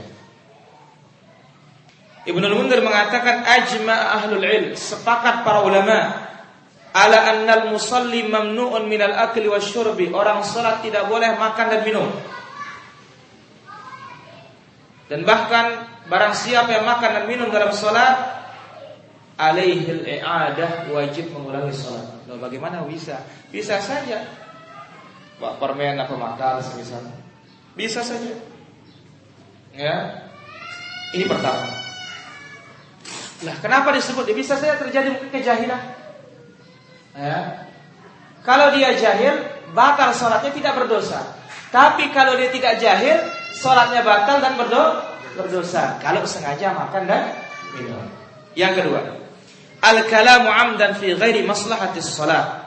Ibnu 2.25 2.41
Mundir 2.47 2.79
mengatakan 2.79 3.43
ajma 3.43 4.17
ahlul 4.17 4.45
ilm, 4.45 4.71
sepakat 4.73 5.43
para 5.43 5.61
ulama 5.67 6.25
ala 6.95 7.17
annal 7.27 7.75
musalli 7.75 8.23
mamnu'un 8.23 8.87
minal 8.87 9.11
akli 9.11 9.51
wasyurbi. 9.51 10.15
Orang 10.15 10.47
salat 10.47 10.79
tidak 10.79 11.11
boleh 11.11 11.35
makan 11.35 11.65
dan 11.67 11.81
minum. 11.83 12.07
Dan 15.11 15.27
bahkan 15.27 15.85
barang 16.07 16.33
siapa 16.33 16.71
yang 16.71 16.87
makan 16.87 17.11
dan 17.21 17.25
minum 17.27 17.51
dalam 17.51 17.75
salat 17.75 18.47
alaihil 19.35 20.07
i'adah 20.07 20.87
wajib 20.89 21.35
mengulangi 21.35 21.75
salat. 21.75 22.07
Loh, 22.31 22.39
bagaimana 22.39 22.87
bisa? 22.87 23.19
Bisa 23.51 23.77
saja. 23.83 24.23
Pak 25.35 25.59
permen 25.59 25.99
apa 25.99 26.15
makan 26.15 26.63
misalnya. 26.79 27.15
Bisa 27.75 27.99
saja. 27.99 28.39
Ya. 29.75 30.23
Ini 31.11 31.27
pertama. 31.27 31.67
Nah, 33.43 33.55
kenapa 33.59 33.91
disebut 33.91 34.31
bisa 34.31 34.55
saja 34.55 34.79
terjadi 34.79 35.27
kejahilan? 35.27 36.04
Ya. 37.15 37.65
Kalau 38.45 38.75
dia 38.75 38.93
jahil, 38.99 39.41
batal 39.73 40.13
sholatnya 40.13 40.51
tidak 40.53 40.73
berdosa. 40.77 41.23
Tapi 41.73 42.13
kalau 42.13 42.37
dia 42.37 42.51
tidak 42.53 42.77
jahil, 42.77 43.17
sholatnya 43.55 44.05
batal 44.05 44.43
dan 44.43 44.53
berdosa. 45.33 45.97
Kalau 46.03 46.21
sengaja 46.27 46.75
makan 46.75 47.03
dan 47.09 47.33
minum. 47.73 48.05
Yang 48.55 48.83
kedua, 48.83 49.01
al-kalamu 49.83 50.47
amdan 50.47 50.95
fi 50.95 51.15
ghairi 51.15 51.43
maslahatis 51.43 52.13
sholat. 52.13 52.63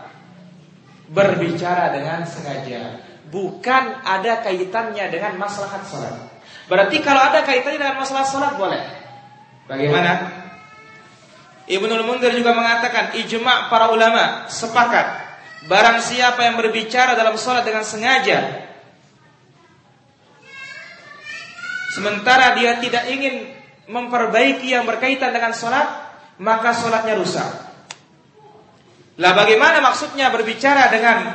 Berbicara 1.08 1.88
dengan 1.96 2.28
sengaja, 2.28 3.00
bukan 3.32 4.04
ada 4.04 4.44
kaitannya 4.44 5.08
dengan 5.08 5.40
maslahat 5.40 5.80
sholat. 5.88 6.28
Berarti 6.68 7.00
kalau 7.00 7.32
ada 7.32 7.40
kaitannya 7.48 7.80
dengan 7.80 7.96
masalah 7.96 8.28
sholat 8.28 8.52
boleh. 8.60 8.82
Bagaimana? 9.64 10.12
Ibnu 11.68 11.92
Munzir 12.04 12.32
juga 12.32 12.56
mengatakan 12.56 13.12
ijma' 13.12 13.68
para 13.68 13.92
ulama 13.92 14.48
sepakat 14.48 15.28
barang 15.68 16.00
siapa 16.00 16.48
yang 16.48 16.56
berbicara 16.56 17.12
dalam 17.12 17.36
sholat 17.36 17.60
dengan 17.62 17.84
sengaja 17.84 18.68
sementara 21.92 22.56
dia 22.56 22.80
tidak 22.80 23.04
ingin 23.12 23.58
memperbaiki 23.88 24.70
yang 24.70 24.84
berkaitan 24.84 25.32
dengan 25.32 25.56
sholat, 25.56 25.88
maka 26.38 26.76
sholatnya 26.76 27.16
rusak. 27.16 27.48
Lah 29.18 29.32
bagaimana 29.34 29.82
maksudnya 29.82 30.30
berbicara 30.30 30.92
dengan 30.92 31.34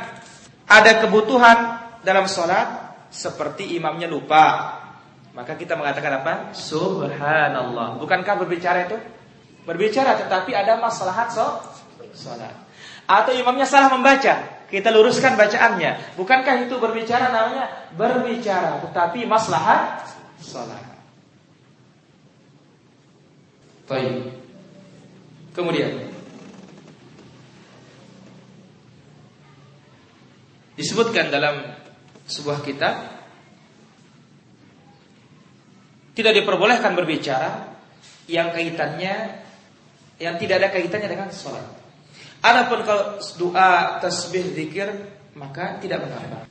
ada 0.64 0.92
kebutuhan 1.04 1.58
dalam 2.00 2.24
sholat 2.24 2.96
seperti 3.12 3.76
imamnya 3.76 4.08
lupa. 4.08 4.80
Maka 5.34 5.58
kita 5.58 5.74
mengatakan 5.74 6.22
apa? 6.22 6.34
Subhanallah. 6.54 7.98
Bukankah 7.98 8.34
berbicara 8.38 8.86
itu? 8.86 8.96
Berbicara 9.64 10.20
tetapi 10.20 10.52
ada 10.52 10.76
masalah 10.76 11.28
sholat. 11.28 12.52
Atau 13.04 13.32
imamnya 13.36 13.64
salah 13.64 13.92
membaca. 13.92 14.64
Kita 14.68 14.88
luruskan 14.92 15.36
bacaannya. 15.36 16.16
Bukankah 16.16 16.66
itu 16.68 16.76
berbicara 16.80 17.28
namanya? 17.32 17.92
Berbicara. 17.96 18.80
Tetapi 18.84 19.28
maslahat. 19.28 20.04
Baik. 23.84 24.32
Kemudian 25.54 26.10
disebutkan 30.74 31.30
dalam 31.30 31.78
sebuah 32.26 32.66
kitab 32.66 32.94
tidak 36.18 36.34
diperbolehkan 36.42 36.98
berbicara 36.98 37.78
yang 38.26 38.50
kaitannya 38.50 39.43
yang 40.18 40.38
tidak 40.38 40.62
ada 40.62 40.68
kaitannya 40.70 41.08
dengan 41.10 41.28
sholat. 41.30 41.64
Adapun 42.44 42.84
kalau 42.84 43.16
doa, 43.40 43.98
tasbih, 44.04 44.52
zikir 44.52 44.92
maka 45.34 45.80
tidak 45.80 46.04
mengapa. 46.04 46.46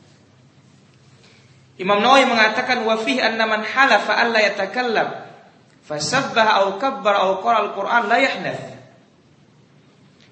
Imam 1.77 2.01
Nawawi 2.01 2.25
mengatakan 2.29 2.85
wa 2.85 2.97
fihi 3.01 3.21
anna 3.21 3.45
man 3.49 3.65
halafa 3.65 4.13
alla 4.13 4.41
yatakallam 4.41 5.09
fasabbah 5.85 6.65
au 6.65 6.77
kabbar 6.77 7.15
au 7.27 7.41
qara 7.41 7.69
al-Qur'an 7.69 8.09
la 8.09 8.17
yahnath. 8.21 8.73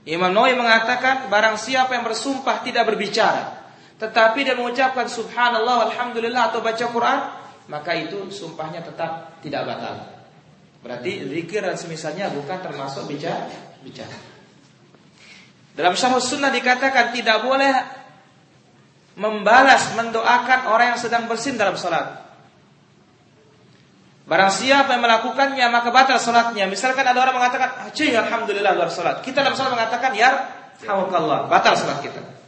Imam 0.06 0.34
Nawawi 0.34 0.58
mengatakan 0.58 1.30
barang 1.30 1.58
siapa 1.62 1.94
yang 1.94 2.06
bersumpah 2.06 2.66
tidak 2.66 2.90
berbicara 2.90 3.62
tetapi 4.02 4.42
dia 4.42 4.58
mengucapkan 4.58 5.06
subhanallah 5.06 5.94
alhamdulillah 5.94 6.50
atau 6.50 6.66
baca 6.66 6.86
Quran 6.90 7.20
maka 7.70 7.92
itu 7.94 8.34
sumpahnya 8.34 8.82
tetap 8.82 9.38
tidak 9.46 9.62
batal. 9.70 10.21
Berarti 10.82 11.30
zikir 11.30 11.62
dan 11.62 11.78
semisalnya 11.78 12.34
bukan 12.34 12.58
termasuk 12.58 13.06
bicara 13.06 13.46
bicara. 13.86 14.18
Dalam 15.78 15.94
syarh 15.96 16.20
sunnah 16.20 16.52
dikatakan 16.52 17.16
tidak 17.16 17.46
boleh 17.46 17.74
membalas 19.16 19.94
mendoakan 19.96 20.72
orang 20.72 20.96
yang 20.96 21.00
sedang 21.00 21.30
bersin 21.30 21.56
dalam 21.56 21.78
salat. 21.78 22.22
Barang 24.26 24.54
siapa 24.54 24.96
yang 24.96 25.04
melakukannya 25.04 25.66
maka 25.68 25.90
batal 25.92 26.16
salatnya. 26.16 26.64
Misalkan 26.70 27.04
ada 27.04 27.20
orang 27.20 27.36
mengatakan, 27.36 27.92
"Cing, 27.92 28.16
alhamdulillah 28.16 28.72
luar 28.78 28.88
salat." 28.88 29.20
Kita 29.20 29.44
dalam 29.44 29.58
salat 29.58 29.76
mengatakan, 29.76 30.16
"Ya 30.16 30.30
Allah, 30.88 31.52
batal 31.52 31.76
salat 31.76 32.00
kita. 32.00 32.41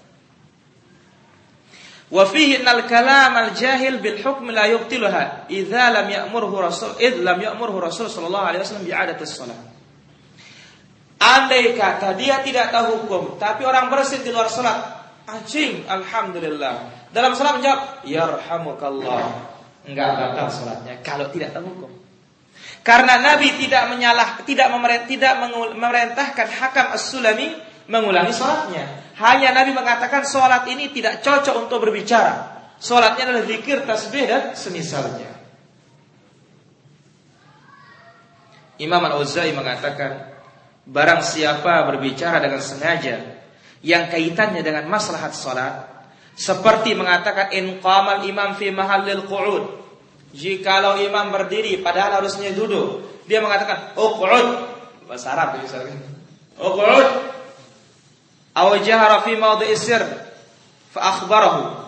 Wa 2.14 2.30
fihi 2.30 2.62
kalam 2.62 3.34
al 3.34 3.58
jahil 3.58 3.98
bil 3.98 4.22
hukm 4.22 4.54
la 4.54 4.70
yubtiluha 4.70 5.50
idza 5.50 5.90
lam 5.90 6.06
ya'murhu 6.06 6.62
rasul 6.62 6.94
id 7.02 7.26
lam 7.26 7.42
ya'murhu 7.42 7.82
rasul 7.82 8.06
sallallahu 8.06 8.54
alaihi 8.54 8.62
wasallam 8.62 8.86
bi'adati 8.86 9.26
salat. 9.26 9.58
Andai 11.18 11.74
kata 11.74 12.14
dia 12.14 12.46
tidak 12.46 12.70
tahu 12.70 13.02
hukum, 13.02 13.42
tapi 13.42 13.66
orang 13.66 13.90
bersin 13.90 14.22
di 14.22 14.30
luar 14.30 14.46
salat, 14.46 14.78
anjing, 15.26 15.90
alhamdulillah. 15.90 17.10
Dalam 17.10 17.34
salat 17.34 17.58
menjawab, 17.58 18.06
yarhamukallah 18.06 19.54
enggak 19.88 20.10
batal 20.16 20.48
sholatnya 20.52 20.94
kalau 21.04 21.28
tidak 21.32 21.52
tahu 21.52 21.68
hukum. 21.68 21.92
Karena 22.84 23.16
Nabi 23.20 23.48
tidak 23.64 23.96
menyalah, 23.96 24.44
tidak 24.44 24.68
memerintah, 24.68 25.08
tidak 25.08 25.34
memerintahkan 25.76 26.48
hakam 26.52 26.88
as-sulami 26.96 27.56
mengulangi 27.88 28.36
sholatnya. 28.36 29.13
Hanya 29.14 29.54
Nabi 29.54 29.78
mengatakan 29.78 30.26
sholat 30.26 30.66
ini 30.70 30.90
tidak 30.90 31.22
cocok 31.22 31.70
untuk 31.70 31.86
berbicara. 31.86 32.54
Sholatnya 32.82 33.30
adalah 33.30 33.46
zikir, 33.46 33.86
tasbih 33.86 34.26
dan 34.26 34.44
semisalnya. 34.58 35.30
Imam 38.82 39.00
Al-Uzai 39.06 39.54
mengatakan, 39.54 40.34
barang 40.90 41.22
siapa 41.22 41.86
berbicara 41.88 42.42
dengan 42.42 42.60
sengaja 42.60 43.40
yang 43.86 44.10
kaitannya 44.10 44.66
dengan 44.66 44.90
maslahat 44.90 45.38
sholat, 45.38 45.74
seperti 46.34 46.98
mengatakan 46.98 47.54
in 47.54 47.78
qamal 47.80 48.26
imam 48.26 48.58
fi 48.58 48.74
mahallil 48.74 49.30
qu'ud. 49.30 49.86
Jikalau 50.34 50.98
imam 50.98 51.30
berdiri 51.30 51.78
padahal 51.86 52.26
harusnya 52.26 52.50
duduk, 52.58 53.06
dia 53.30 53.38
mengatakan 53.38 53.94
uq'ud. 53.94 54.48
Bahasa 55.06 55.38
Arab 55.38 55.62
misalnya. 55.62 55.94
Uq'ud. 56.58 57.08
Aw 58.54 58.70
fi 59.26 59.34
mawdi'is 59.34 59.82
sir 59.82 60.04
fa 60.94 61.00
akhbarahu. 61.18 61.84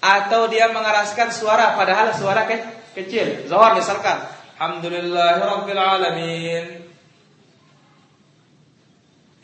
Atau 0.00 0.48
dia 0.52 0.70
mengeraskan 0.72 1.32
suara 1.32 1.76
padahal 1.76 2.12
suara 2.16 2.48
ke 2.48 2.56
kecil. 2.96 3.48
Zuhur 3.48 3.72
misalkan, 3.76 4.22
Alhamdulillahirabbil 4.56 5.80
alamin. 5.80 6.64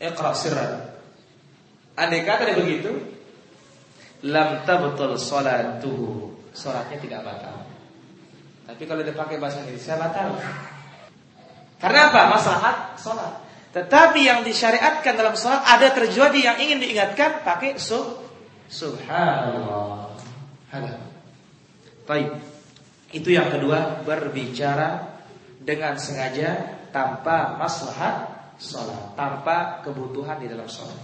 Iqra 0.01 0.31
sirran. 0.33 0.93
Andai 1.93 2.25
kata 2.25 2.49
dia 2.49 2.57
begitu, 2.57 2.91
lam 4.25 4.65
tabtul 4.65 5.13
salatuhu. 5.19 6.33
Salatnya 6.53 7.01
tidak 7.01 7.21
batal. 7.25 7.65
Tapi 8.69 8.83
kalau 8.85 9.01
dia 9.01 9.17
pakai 9.17 9.41
bahasa 9.41 9.65
Indonesia 9.65 9.97
batal. 9.97 10.37
Karena 11.81 11.99
apa? 12.13 12.21
Masalah 12.31 12.75
salat. 12.95 13.42
Tetapi 13.73 14.21
yang 14.21 14.45
disyariatkan 14.45 15.17
dalam 15.17 15.33
salat 15.33 15.65
ada 15.65 15.89
terjadi 15.89 16.53
yang 16.53 16.57
ingin 16.61 16.77
diingatkan 16.77 17.41
pakai 17.41 17.81
sub 17.81 18.21
subhanallah. 18.69 20.13
Halo. 20.69 20.93
Baik. 22.05 22.37
Itu 23.09 23.33
yang 23.33 23.49
kedua 23.49 24.05
berbicara 24.05 25.17
dengan 25.57 25.97
sengaja 25.97 26.81
tanpa 26.93 27.57
maslahat 27.57 28.29
salat, 28.61 29.17
tanpa 29.17 29.81
kebutuhan 29.81 30.37
di 30.37 30.49
dalam 30.49 30.69
salat. 30.69 30.97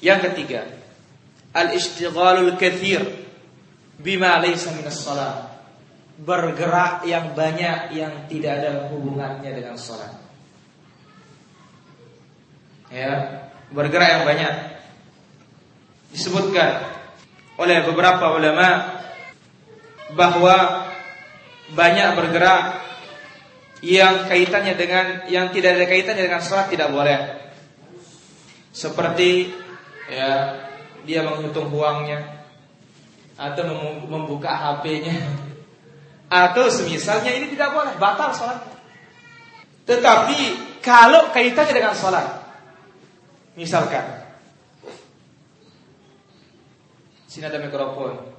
Yang 0.00 0.32
ketiga, 0.32 0.60
al-ishtighalul 1.52 2.56
kathir 2.56 3.04
bima 4.00 4.40
laysa 4.40 4.72
minas. 4.72 5.04
Bergerak 6.16 7.04
yang 7.04 7.36
banyak 7.36 7.92
yang 7.92 8.24
tidak 8.24 8.64
ada 8.64 8.88
hubungannya 8.88 9.52
dengan 9.52 9.76
salat. 9.76 10.25
Ya, 12.96 13.12
bergerak 13.68 14.08
yang 14.08 14.24
banyak. 14.24 14.54
Disebutkan 16.16 16.80
oleh 17.60 17.84
beberapa 17.84 18.32
ulama 18.32 18.96
bahwa 20.16 20.88
banyak 21.76 22.08
bergerak 22.16 22.80
yang 23.84 24.24
kaitannya 24.32 24.72
dengan 24.80 25.06
yang 25.28 25.52
tidak 25.52 25.76
ada 25.76 25.84
kaitannya 25.84 26.24
dengan 26.24 26.40
salat 26.40 26.72
tidak 26.72 26.88
boleh. 26.88 27.20
Seperti 28.72 29.52
ya 30.08 30.56
dia 31.04 31.20
menghitung 31.20 31.68
uangnya 31.68 32.48
atau 33.36 33.68
membuka 34.08 34.48
HP-nya 34.48 35.44
atau 36.32 36.66
semisalnya 36.72 37.30
ini 37.36 37.52
tidak 37.52 37.76
boleh 37.76 37.94
batal 38.00 38.32
sholat. 38.32 38.60
Tetapi 39.86 40.38
kalau 40.82 41.30
kaitannya 41.30 41.74
dengan 41.76 41.94
sholat, 41.94 42.45
misalkan. 43.56 44.04
Sini 47.26 47.48
ada 47.48 47.58
mikrofon. 47.58 48.36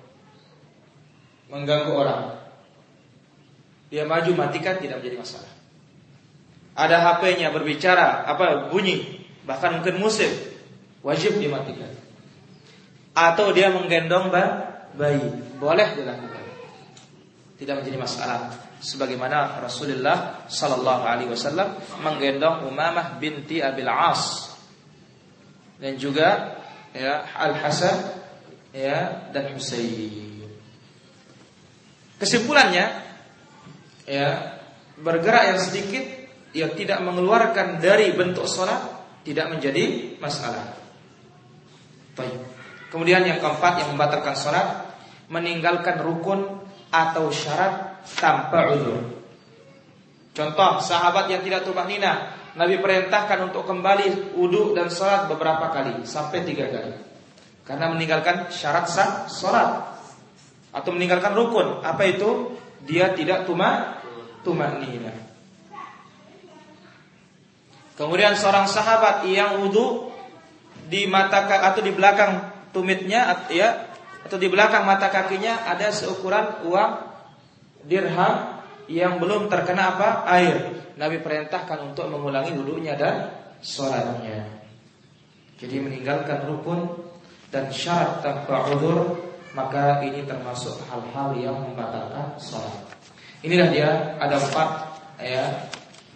Mengganggu 1.48 1.94
orang, 1.96 2.24
dia 3.88 4.04
maju 4.04 4.32
matikan 4.36 4.78
tidak 4.84 5.00
menjadi 5.00 5.18
masalah. 5.24 5.52
Ada 6.78 6.98
HP-nya 7.02 7.50
berbicara 7.56 8.28
apa 8.28 8.68
bunyi. 8.70 9.24
Bahkan 9.48 9.80
mungkin 9.80 9.98
musik. 9.98 10.30
Wajib 11.02 11.40
dimatikan. 11.40 11.90
Atau 13.16 13.56
dia 13.56 13.72
menggendong 13.72 14.30
bayi, 14.94 15.24
boleh 15.58 15.88
dilakukan. 15.96 16.44
Tidak 17.58 17.76
menjadi 17.80 17.98
masalah. 17.98 18.54
Sebagaimana 18.78 19.58
Rasulullah 19.58 20.46
Sallallahu 20.46 21.02
Alaihi 21.02 21.34
Wasallam 21.34 21.82
menggendong 22.06 22.70
Umamah 22.70 23.18
binti 23.18 23.58
Abil 23.58 23.90
As 23.90 24.47
dan 25.78 25.94
juga 25.98 26.60
ya 26.94 27.26
Al 27.34 27.54
Hasan 27.58 27.98
ya 28.74 29.30
dan 29.34 29.54
Husain. 29.54 30.46
Kesimpulannya 32.18 32.86
ya 34.10 34.30
bergerak 34.98 35.54
yang 35.54 35.60
sedikit 35.62 36.06
yang 36.58 36.74
tidak 36.74 37.06
mengeluarkan 37.06 37.78
dari 37.78 38.10
bentuk 38.18 38.50
sholat 38.50 38.82
tidak 39.22 39.54
menjadi 39.54 40.18
masalah. 40.18 40.74
Baik. 42.18 42.42
Kemudian 42.88 43.22
yang 43.28 43.44
keempat 43.44 43.84
yang 43.84 43.90
membatalkan 43.94 44.34
sholat 44.34 44.68
Meninggalkan 45.28 46.00
rukun 46.00 46.64
atau 46.88 47.28
syarat 47.36 48.00
tanpa 48.16 48.72
uzur 48.72 49.18
Contoh 50.32 50.78
sahabat 50.78 51.34
yang 51.34 51.42
tidak 51.42 51.66
tumak 51.66 51.90
nina, 51.90 52.30
Nabi 52.58 52.82
perintahkan 52.82 53.54
untuk 53.54 53.70
kembali 53.70 54.34
wudhu 54.34 54.74
dan 54.74 54.90
sholat 54.90 55.30
beberapa 55.30 55.70
kali 55.70 56.02
sampai 56.10 56.42
tiga 56.42 56.66
kali. 56.74 56.94
Karena 57.62 57.94
meninggalkan 57.94 58.50
syarat 58.50 58.90
sah 58.90 59.30
sholat 59.30 59.94
atau 60.74 60.90
meninggalkan 60.90 61.38
rukun. 61.38 61.86
Apa 61.86 62.10
itu? 62.10 62.58
Dia 62.90 63.14
tidak 63.14 63.46
tumak 63.46 64.02
tumak 64.42 64.82
nina. 64.82 65.14
Kemudian 67.94 68.34
seorang 68.34 68.66
sahabat 68.66 69.26
yang 69.30 69.62
wudhu 69.62 70.10
di 70.90 71.06
mata 71.06 71.46
atau 71.46 71.82
di 71.82 71.94
belakang 71.94 72.42
tumitnya 72.74 73.46
ya 73.54 73.90
atau 74.26 74.38
di 74.40 74.50
belakang 74.50 74.82
mata 74.88 75.14
kakinya 75.14 75.68
ada 75.68 75.94
seukuran 75.94 76.66
uang 76.66 76.92
dirham 77.86 78.58
yang 78.88 79.20
belum 79.20 79.52
terkena 79.52 79.96
apa? 79.96 80.28
Air. 80.28 80.56
Nabi 80.98 81.22
perintahkan 81.22 81.94
untuk 81.94 82.10
mengulangi 82.10 82.56
wudhunya 82.58 82.98
dan 82.98 83.30
sholatnya. 83.62 84.48
Jadi 85.58 85.78
meninggalkan 85.82 86.48
rukun 86.50 87.06
dan 87.54 87.70
syarat 87.70 88.22
tanpa 88.22 88.70
udur 88.74 89.28
maka 89.58 90.06
ini 90.06 90.22
termasuk 90.22 90.78
hal-hal 90.86 91.34
yang 91.38 91.58
membatalkan 91.58 92.38
sholat. 92.38 92.94
Inilah 93.42 93.70
dia 93.74 93.90
ada 94.22 94.38
empat 94.38 94.70
ya 95.22 95.70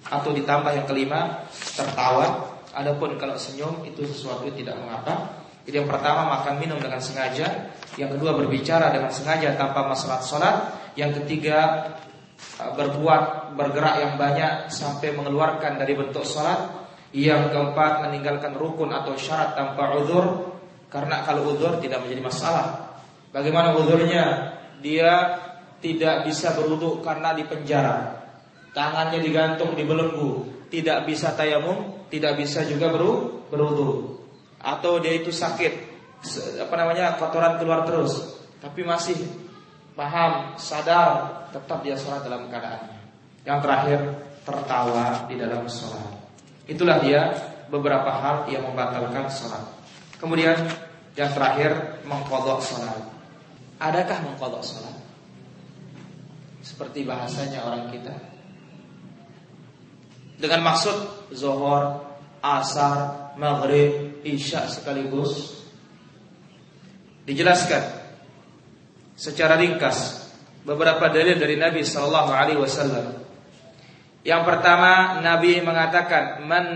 atau 0.10 0.30
ditambah 0.34 0.72
yang 0.74 0.86
kelima 0.86 1.46
tertawa. 1.74 2.54
Adapun 2.72 3.20
kalau 3.20 3.36
senyum 3.36 3.84
itu 3.84 4.06
sesuatu 4.08 4.48
tidak 4.54 4.78
mengapa. 4.80 5.44
Jadi 5.66 5.84
yang 5.84 5.90
pertama 5.90 6.26
makan 6.40 6.58
minum 6.58 6.82
dengan 6.82 6.98
sengaja, 6.98 7.70
yang 8.00 8.10
kedua 8.10 8.34
berbicara 8.34 8.90
dengan 8.90 9.14
sengaja 9.14 9.54
tanpa 9.60 9.86
masalah 9.86 10.24
sholat, 10.24 10.56
yang 10.98 11.14
ketiga 11.22 11.86
berbuat 12.62 13.54
bergerak 13.58 13.96
yang 14.02 14.14
banyak 14.16 14.70
sampai 14.70 15.14
mengeluarkan 15.18 15.82
dari 15.82 15.94
bentuk 15.98 16.24
salat. 16.26 16.82
Yang 17.12 17.52
keempat 17.52 18.08
meninggalkan 18.08 18.56
rukun 18.56 18.96
atau 18.96 19.12
syarat 19.20 19.52
tanpa 19.52 20.00
uzur 20.00 20.56
karena 20.88 21.28
kalau 21.28 21.52
uzur 21.52 21.76
tidak 21.84 22.08
menjadi 22.08 22.24
masalah. 22.24 22.68
Bagaimana 23.36 23.76
uzurnya? 23.76 24.56
Dia 24.80 25.40
tidak 25.84 26.24
bisa 26.24 26.56
berwudu 26.56 27.04
karena 27.04 27.36
di 27.36 27.44
penjara. 27.44 28.22
Tangannya 28.72 29.20
digantung 29.20 29.76
di 29.76 29.84
belenggu, 29.84 30.48
tidak 30.72 31.04
bisa 31.04 31.36
tayamum, 31.36 32.08
tidak 32.08 32.40
bisa 32.40 32.64
juga 32.64 32.88
beru. 32.88 33.44
Atau 34.64 35.04
dia 35.04 35.20
itu 35.20 35.28
sakit, 35.28 35.74
apa 36.64 36.74
namanya? 36.80 37.20
kotoran 37.20 37.60
keluar 37.60 37.84
terus, 37.84 38.40
tapi 38.64 38.88
masih 38.88 39.20
paham, 39.96 40.56
sadar, 40.56 41.48
tetap 41.52 41.84
dia 41.84 41.96
sholat 42.00 42.24
dalam 42.24 42.48
keadaannya. 42.48 43.00
Yang 43.44 43.60
terakhir, 43.64 44.00
tertawa 44.42 45.28
di 45.28 45.36
dalam 45.38 45.68
sholat. 45.68 46.12
Itulah 46.66 46.98
dia 47.04 47.34
beberapa 47.68 48.10
hal 48.10 48.48
yang 48.48 48.66
membatalkan 48.66 49.28
sholat. 49.28 49.64
Kemudian 50.18 50.58
yang 51.18 51.32
terakhir, 51.34 52.02
mengkodok 52.08 52.64
sholat. 52.64 53.00
Adakah 53.82 54.18
mengkodok 54.26 54.64
sholat? 54.64 54.96
Seperti 56.62 57.04
bahasanya 57.04 57.66
orang 57.66 57.90
kita. 57.90 58.14
Dengan 60.42 60.74
maksud 60.74 61.30
zohor, 61.34 62.02
asar, 62.42 63.34
maghrib, 63.38 64.22
isya 64.26 64.66
sekaligus. 64.66 65.62
Dijelaskan 67.26 68.01
secara 69.22 69.54
ringkas 69.62 70.26
beberapa 70.66 71.06
dalil 71.14 71.38
dari 71.38 71.62
Nabi 71.62 71.86
Shallallahu 71.86 72.32
Alaihi 72.34 72.58
Wasallam. 72.58 73.22
Yang 74.26 74.42
pertama 74.50 75.22
Nabi 75.22 75.62
mengatakan 75.62 76.42
man 76.50 76.74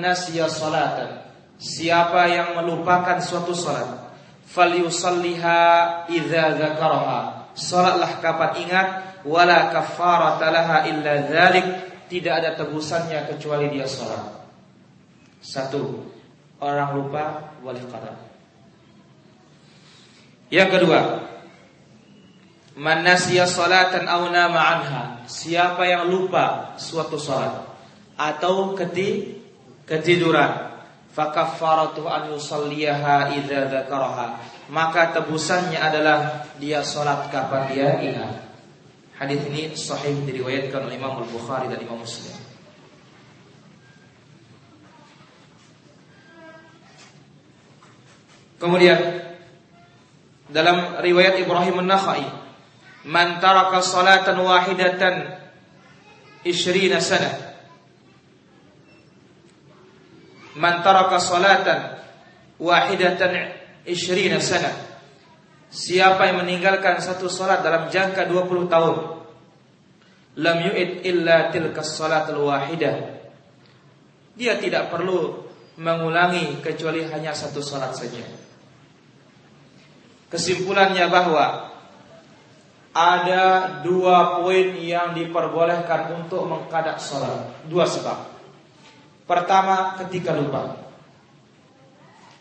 salatan. 0.50 1.26
Siapa 1.56 2.28
yang 2.30 2.60
melupakan 2.60 3.18
suatu 3.24 3.56
salat 3.56 4.12
falyusalliha 4.46 5.58
idza 6.14 6.62
dzakaraha. 6.62 7.50
Salatlah 7.56 8.20
kapan 8.20 8.52
ingat 8.62 8.88
wala 9.24 9.74
kafarata 9.74 10.54
laha 10.54 10.78
illa 10.86 11.26
dzalik. 11.26 11.68
Tidak 12.06 12.30
ada 12.30 12.54
tebusannya 12.54 13.26
kecuali 13.34 13.74
dia 13.74 13.90
salat. 13.90 14.46
Satu 15.42 16.06
orang 16.62 16.90
lupa 16.94 17.56
boleh 17.64 17.82
qada 17.90 18.26
yang 20.54 20.70
kedua 20.70 21.00
Man 22.76 23.08
salatan 23.08 24.04
aw 24.04 24.28
nama 24.28 24.60
anha. 24.76 25.04
Siapa 25.32 25.88
yang 25.88 26.12
lupa 26.12 26.76
suatu 26.76 27.16
salat 27.16 27.64
atau 28.20 28.76
keti 28.76 29.40
ketiduran, 29.88 30.76
fakaffaratu 31.16 32.04
an 32.04 32.36
yusalliyaha 32.36 33.32
idza 33.40 33.72
dzakaraha. 33.72 34.28
Maka 34.76 35.16
tebusannya 35.16 35.80
adalah 35.80 36.52
dia 36.60 36.84
salat 36.84 37.32
kapan 37.32 37.64
dia 37.72 37.90
ingat. 38.04 38.44
Hadis 39.16 39.40
ini 39.48 39.72
sahih 39.72 40.28
diriwayatkan 40.28 40.84
oleh 40.84 41.00
Imam 41.00 41.24
Al-Bukhari 41.24 41.72
dan 41.72 41.80
Imam 41.80 42.04
Muslim. 42.04 42.36
Kemudian 48.60 49.00
dalam 50.52 51.00
riwayat 51.00 51.40
Ibrahim 51.40 51.86
An-Nakhai 51.88 52.45
man 53.06 53.40
taraka 53.40 53.80
salatan 53.80 54.42
wahidatan 54.42 55.40
20 56.44 56.98
sana. 57.02 57.32
Man 60.58 60.82
taraka 60.82 61.22
salatan 61.22 62.02
wahidatan 62.58 63.32
20 63.86 64.42
sana. 64.42 64.72
Siapa 65.70 66.32
yang 66.32 66.46
meninggalkan 66.46 67.04
satu 67.04 67.28
salat 67.28 67.60
dalam 67.60 67.92
jangka 67.92 68.32
20 68.32 68.72
tahun? 68.72 68.96
Lam 70.40 70.58
yu'id 70.72 71.04
illa 71.04 71.52
tilka 71.52 71.84
salatul 71.84 72.48
wahidah 72.48 73.16
dia 74.36 74.60
tidak 74.60 74.92
perlu 74.92 75.48
mengulangi 75.80 76.60
kecuali 76.60 77.08
hanya 77.08 77.32
satu 77.32 77.64
salat 77.64 77.96
saja. 77.96 78.24
Kesimpulannya 80.28 81.08
bahwa 81.08 81.75
ada 82.96 83.44
dua 83.84 84.40
poin 84.40 84.72
yang 84.80 85.12
diperbolehkan 85.12 86.16
untuk 86.16 86.48
mengkadak 86.48 86.96
sholat. 86.96 87.68
Dua 87.68 87.84
sebab. 87.84 88.32
Pertama, 89.28 90.00
ketika 90.00 90.32
lupa. 90.32 90.80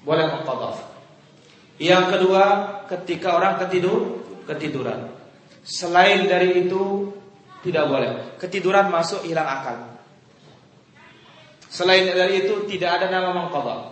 Boleh 0.06 0.30
mengkodok. 0.30 0.78
Yang 1.82 2.04
kedua, 2.06 2.42
ketika 2.86 3.34
orang 3.34 3.58
ketidur, 3.66 4.22
ketiduran. 4.46 5.10
Selain 5.66 6.22
dari 6.30 6.62
itu, 6.62 7.10
tidak 7.66 7.90
boleh. 7.90 8.38
Ketiduran 8.38 8.94
masuk 8.94 9.26
hilang 9.26 9.50
akal. 9.50 9.98
Selain 11.66 12.06
dari 12.06 12.46
itu, 12.46 12.62
tidak 12.70 13.02
ada 13.02 13.10
nama 13.10 13.34
mengkodok. 13.34 13.90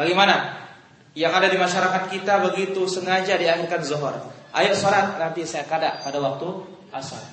Bagaimana? 0.00 0.64
Yang 1.12 1.32
ada 1.36 1.48
di 1.52 1.58
masyarakat 1.60 2.02
kita 2.08 2.40
begitu 2.40 2.88
sengaja 2.88 3.36
diakhirkan 3.36 3.84
zuhur 3.84 4.16
Ayo 4.52 4.76
sholat 4.76 5.16
nanti 5.16 5.48
saya 5.48 5.64
kada 5.64 6.04
pada 6.04 6.20
waktu 6.20 6.48
asar. 6.92 7.24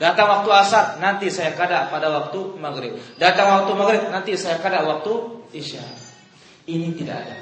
Datang 0.00 0.26
waktu 0.26 0.50
asar 0.50 0.84
nanti 0.98 1.28
saya 1.28 1.52
kada 1.52 1.92
pada 1.92 2.08
waktu 2.08 2.56
maghrib. 2.56 2.96
Datang 3.20 3.62
waktu 3.62 3.72
maghrib 3.76 4.02
nanti 4.08 4.32
saya 4.34 4.58
kada 4.58 4.80
waktu 4.82 5.12
isya. 5.52 5.84
Ini 6.64 6.96
tidak 6.96 7.16
ada. 7.20 7.38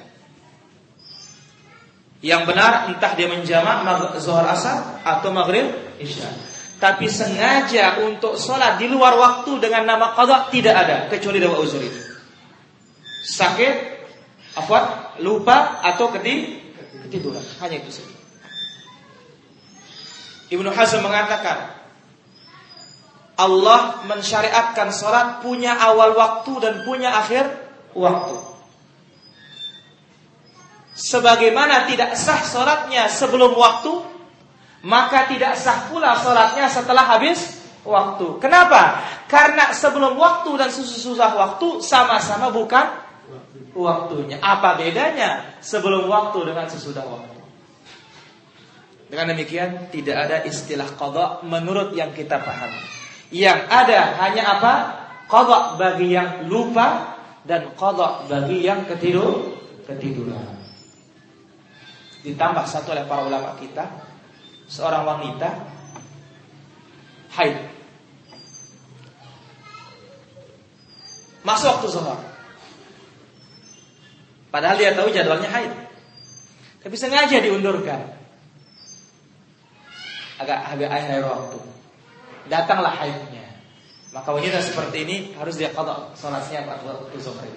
Yang 2.23 2.43
benar 2.51 2.73
entah 2.91 3.13
dia 3.15 3.31
menjamak 3.31 3.87
zuhur 4.19 4.47
asar 4.47 5.03
atau 5.07 5.31
maghrib 5.31 5.71
isya. 6.03 6.27
Tapi 6.83 7.07
sengaja 7.07 8.03
untuk 8.03 8.35
sholat 8.35 8.75
di 8.75 8.91
luar 8.91 9.15
waktu 9.15 9.63
dengan 9.63 9.87
nama 9.87 10.19
qada 10.19 10.51
tidak 10.51 10.75
ada 10.75 10.97
kecuali 11.07 11.39
dawa 11.39 11.63
uzur 11.63 11.79
itu. 11.79 12.01
Sakit, 13.23 13.75
apa, 14.59 14.79
lupa 15.23 15.79
atau 15.79 16.11
ketiduran. 16.11 17.43
Hanya 17.63 17.79
itu 17.79 18.03
saja. 18.03 18.19
Ibnu 20.53 20.69
Hazm 20.69 21.01
mengatakan 21.01 21.73
Allah 23.41 24.05
mensyariatkan 24.05 24.93
sholat 24.93 25.41
punya 25.41 25.73
awal 25.81 26.13
waktu 26.13 26.53
dan 26.61 26.85
punya 26.85 27.17
akhir 27.17 27.49
waktu. 27.97 28.37
Sebagaimana 30.93 31.89
tidak 31.89 32.13
sah 32.21 32.45
sholatnya 32.45 33.09
sebelum 33.09 33.57
waktu, 33.57 34.05
maka 34.85 35.25
tidak 35.33 35.57
sah 35.57 35.89
pula 35.89 36.13
sholatnya 36.21 36.69
setelah 36.69 37.09
habis 37.09 37.65
waktu. 37.89 38.37
Kenapa? 38.37 39.01
Karena 39.25 39.73
sebelum 39.73 40.21
waktu 40.21 40.53
dan 40.61 40.69
sesudah 40.69 41.33
waktu 41.33 41.81
sama-sama 41.81 42.53
bukan 42.53 42.85
waktunya. 43.73 44.37
Apa 44.45 44.77
bedanya 44.77 45.57
sebelum 45.65 46.05
waktu 46.13 46.39
dengan 46.45 46.69
sesudah 46.69 47.09
waktu? 47.09 47.32
Dengan 49.13 49.37
demikian 49.37 49.93
tidak 49.93 50.17
ada 50.25 50.41
istilah 50.49 50.89
qada 50.97 51.45
menurut 51.45 51.93
yang 51.93 52.17
kita 52.17 52.41
paham. 52.41 52.73
Yang 53.29 53.61
ada 53.69 54.17
hanya 54.25 54.57
apa? 54.57 54.75
Qadha 55.29 55.77
bagi 55.77 56.17
yang 56.17 56.49
lupa 56.49 57.13
dan 57.45 57.77
qadha 57.77 58.25
bagi 58.25 58.65
yang 58.65 58.89
ketidur 58.89 59.53
ketiduran. 59.85 60.57
Ditambah 62.25 62.65
satu 62.65 62.97
oleh 62.97 63.05
para 63.05 63.29
ulama 63.29 63.53
kita, 63.61 63.85
seorang 64.65 65.05
wanita 65.05 65.61
haid. 67.37 67.69
Masuk 71.45 71.69
waktu 71.69 71.89
zuhur. 71.93 72.17
Padahal 74.49 74.81
dia 74.81 74.97
tahu 74.97 75.13
jadwalnya 75.13 75.53
haid. 75.53 75.73
Tapi 76.81 76.97
sengaja 76.97 77.45
diundurkan. 77.45 78.22
Agak 80.43 80.59
agak 80.75 80.91
akhir 80.91 81.23
waktu. 81.23 81.59
Datanglah 82.51 82.95
haidnya. 82.99 83.47
Maka 84.13 84.29
wanita 84.29 84.61
seperti 84.61 85.09
ini 85.09 85.17
harus 85.41 85.57
dia 85.57 85.73
qada 85.73 86.13
salatnya 86.13 86.69
pada 86.69 86.85
waktu 86.85 87.17
zuhur 87.17 87.49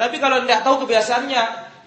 Tapi 0.00 0.16
kalau 0.16 0.42
tidak 0.42 0.64
tahu 0.64 0.88
kebiasaannya, 0.88 1.42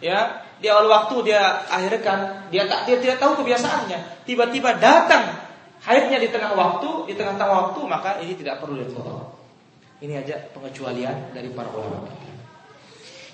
ya, 0.05 0.19
di 0.61 0.67
awal 0.69 0.85
waktu 0.87 1.33
dia 1.33 1.65
akhirkan, 1.65 2.47
dia 2.53 2.69
tak 2.69 2.85
dia 2.85 3.01
tidak 3.01 3.17
tahu 3.17 3.41
kebiasaannya, 3.41 4.23
tiba-tiba 4.29 4.77
datang 4.77 5.41
haidnya 5.81 6.21
di 6.21 6.29
tengah 6.29 6.53
waktu, 6.53 7.09
di 7.09 7.13
tengah-tengah 7.17 7.51
waktu, 7.51 7.79
maka 7.89 8.21
ini 8.21 8.37
tidak 8.37 8.61
perlu 8.61 8.79
diqada. 8.79 9.33
Ini 9.97 10.13
aja 10.21 10.45
pengecualian 10.53 11.33
dari 11.33 11.49
para 11.51 11.73
ulama. 11.73 12.05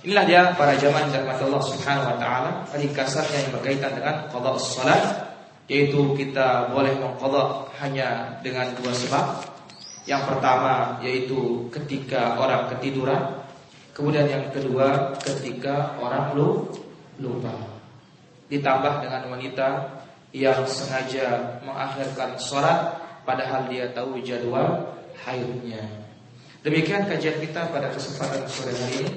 Inilah 0.03 0.25
dia 0.27 0.41
para 0.55 0.75
jamaah 0.79 1.11
dari 1.11 1.27
Allah 1.27 1.63
Subhanahu 1.63 2.07
wa 2.07 2.17
taala, 2.19 2.51
kasarnya 2.71 3.39
yang 3.47 3.51
berkaitan 3.59 3.91
dengan 3.99 4.15
qada 4.31 4.51
salat 4.59 5.32
yaitu 5.71 6.15
kita 6.19 6.71
boleh 6.71 6.93
mengqada 6.99 7.69
hanya 7.79 8.39
dengan 8.43 8.71
dua 8.79 8.91
sebab. 8.91 9.25
Yang 10.03 10.23
pertama 10.35 10.99
yaitu 10.99 11.71
ketika 11.71 12.35
orang 12.35 12.67
ketiduran, 12.75 13.39
kemudian 13.95 14.27
yang 14.27 14.45
kedua 14.51 15.15
ketika 15.23 15.95
orang 15.99 16.35
lupa. 17.19 17.55
Ditambah 18.51 19.07
dengan 19.07 19.31
wanita 19.31 19.67
yang 20.35 20.67
sengaja 20.67 21.61
mengakhirkan 21.63 22.35
sholat 22.35 22.99
padahal 23.23 23.69
dia 23.71 23.87
tahu 23.95 24.19
jadwal 24.19 24.91
haidnya. 25.23 26.03
Demikian 26.63 27.07
kajian 27.07 27.43
kita 27.43 27.71
pada 27.71 27.91
kesempatan 27.91 28.43
sore 28.47 28.71
hari 28.71 28.95
ini. 29.03 29.13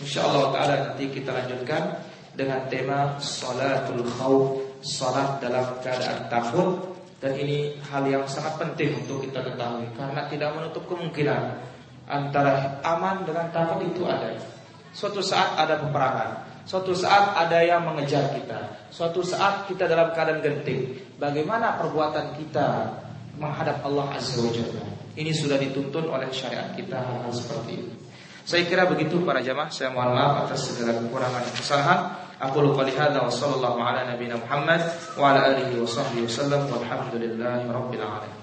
Insyaallah 0.00 0.52
taala 0.52 0.74
nanti 0.88 1.08
kita 1.12 1.32
lanjutkan 1.32 1.96
dengan 2.36 2.64
tema 2.72 3.20
salatul 3.20 4.04
khauf, 4.16 4.69
salat 4.80 5.40
dalam 5.40 5.76
keadaan 5.84 6.28
takut 6.28 6.96
dan 7.20 7.36
ini 7.36 7.76
hal 7.92 8.04
yang 8.08 8.24
sangat 8.24 8.56
penting 8.56 9.04
untuk 9.04 9.20
kita 9.20 9.44
ketahui 9.44 9.88
karena 9.92 10.24
tidak 10.32 10.50
menutup 10.56 10.84
kemungkinan 10.88 11.60
antara 12.08 12.80
aman 12.82 13.22
dengan 13.28 13.52
takut 13.52 13.84
itu 13.84 14.02
ada. 14.08 14.34
Suatu 14.90 15.22
saat 15.22 15.54
ada 15.54 15.78
peperangan, 15.78 16.64
suatu 16.66 16.90
saat 16.96 17.38
ada 17.38 17.62
yang 17.62 17.86
mengejar 17.86 18.34
kita, 18.34 18.90
suatu 18.90 19.22
saat 19.22 19.70
kita 19.70 19.86
dalam 19.86 20.10
keadaan 20.10 20.42
genting. 20.42 20.98
Bagaimana 21.20 21.78
perbuatan 21.78 22.34
kita 22.40 22.98
menghadap 23.38 23.86
Allah 23.86 24.18
Azza 24.18 24.42
wa 24.42 24.50
Jalla? 24.50 24.82
Ini 25.14 25.30
sudah 25.30 25.60
dituntun 25.60 26.10
oleh 26.10 26.26
syariat 26.34 26.74
kita 26.74 26.98
hal-hal 26.98 27.30
seperti 27.30 27.70
ini. 27.78 27.94
Saya 28.42 28.66
kira 28.66 28.88
begitu 28.88 29.22
para 29.22 29.38
jamaah. 29.44 29.70
Saya 29.70 29.94
mohon 29.94 30.16
maaf 30.16 30.48
atas 30.48 30.72
segala 30.72 30.98
kekurangan 30.98 31.44
dan 31.44 31.54
kesalahan. 31.54 32.00
Aku 32.40 32.64
lupa 32.64 32.88
lihat 32.88 33.12
wa 33.12 33.28
sallallahu 33.28 33.84
ala 33.84 34.08
nabiyina 34.08 34.40
Muhammad 34.40 34.80
wa 35.12 35.36
ala 35.36 35.52
alihi 35.52 35.76
wa 35.76 35.84
sahbihi 35.84 36.24
wasallam 36.24 36.72
walhamdulillahi 36.72 37.68
rabbil 37.68 38.00
alamin. 38.00 38.39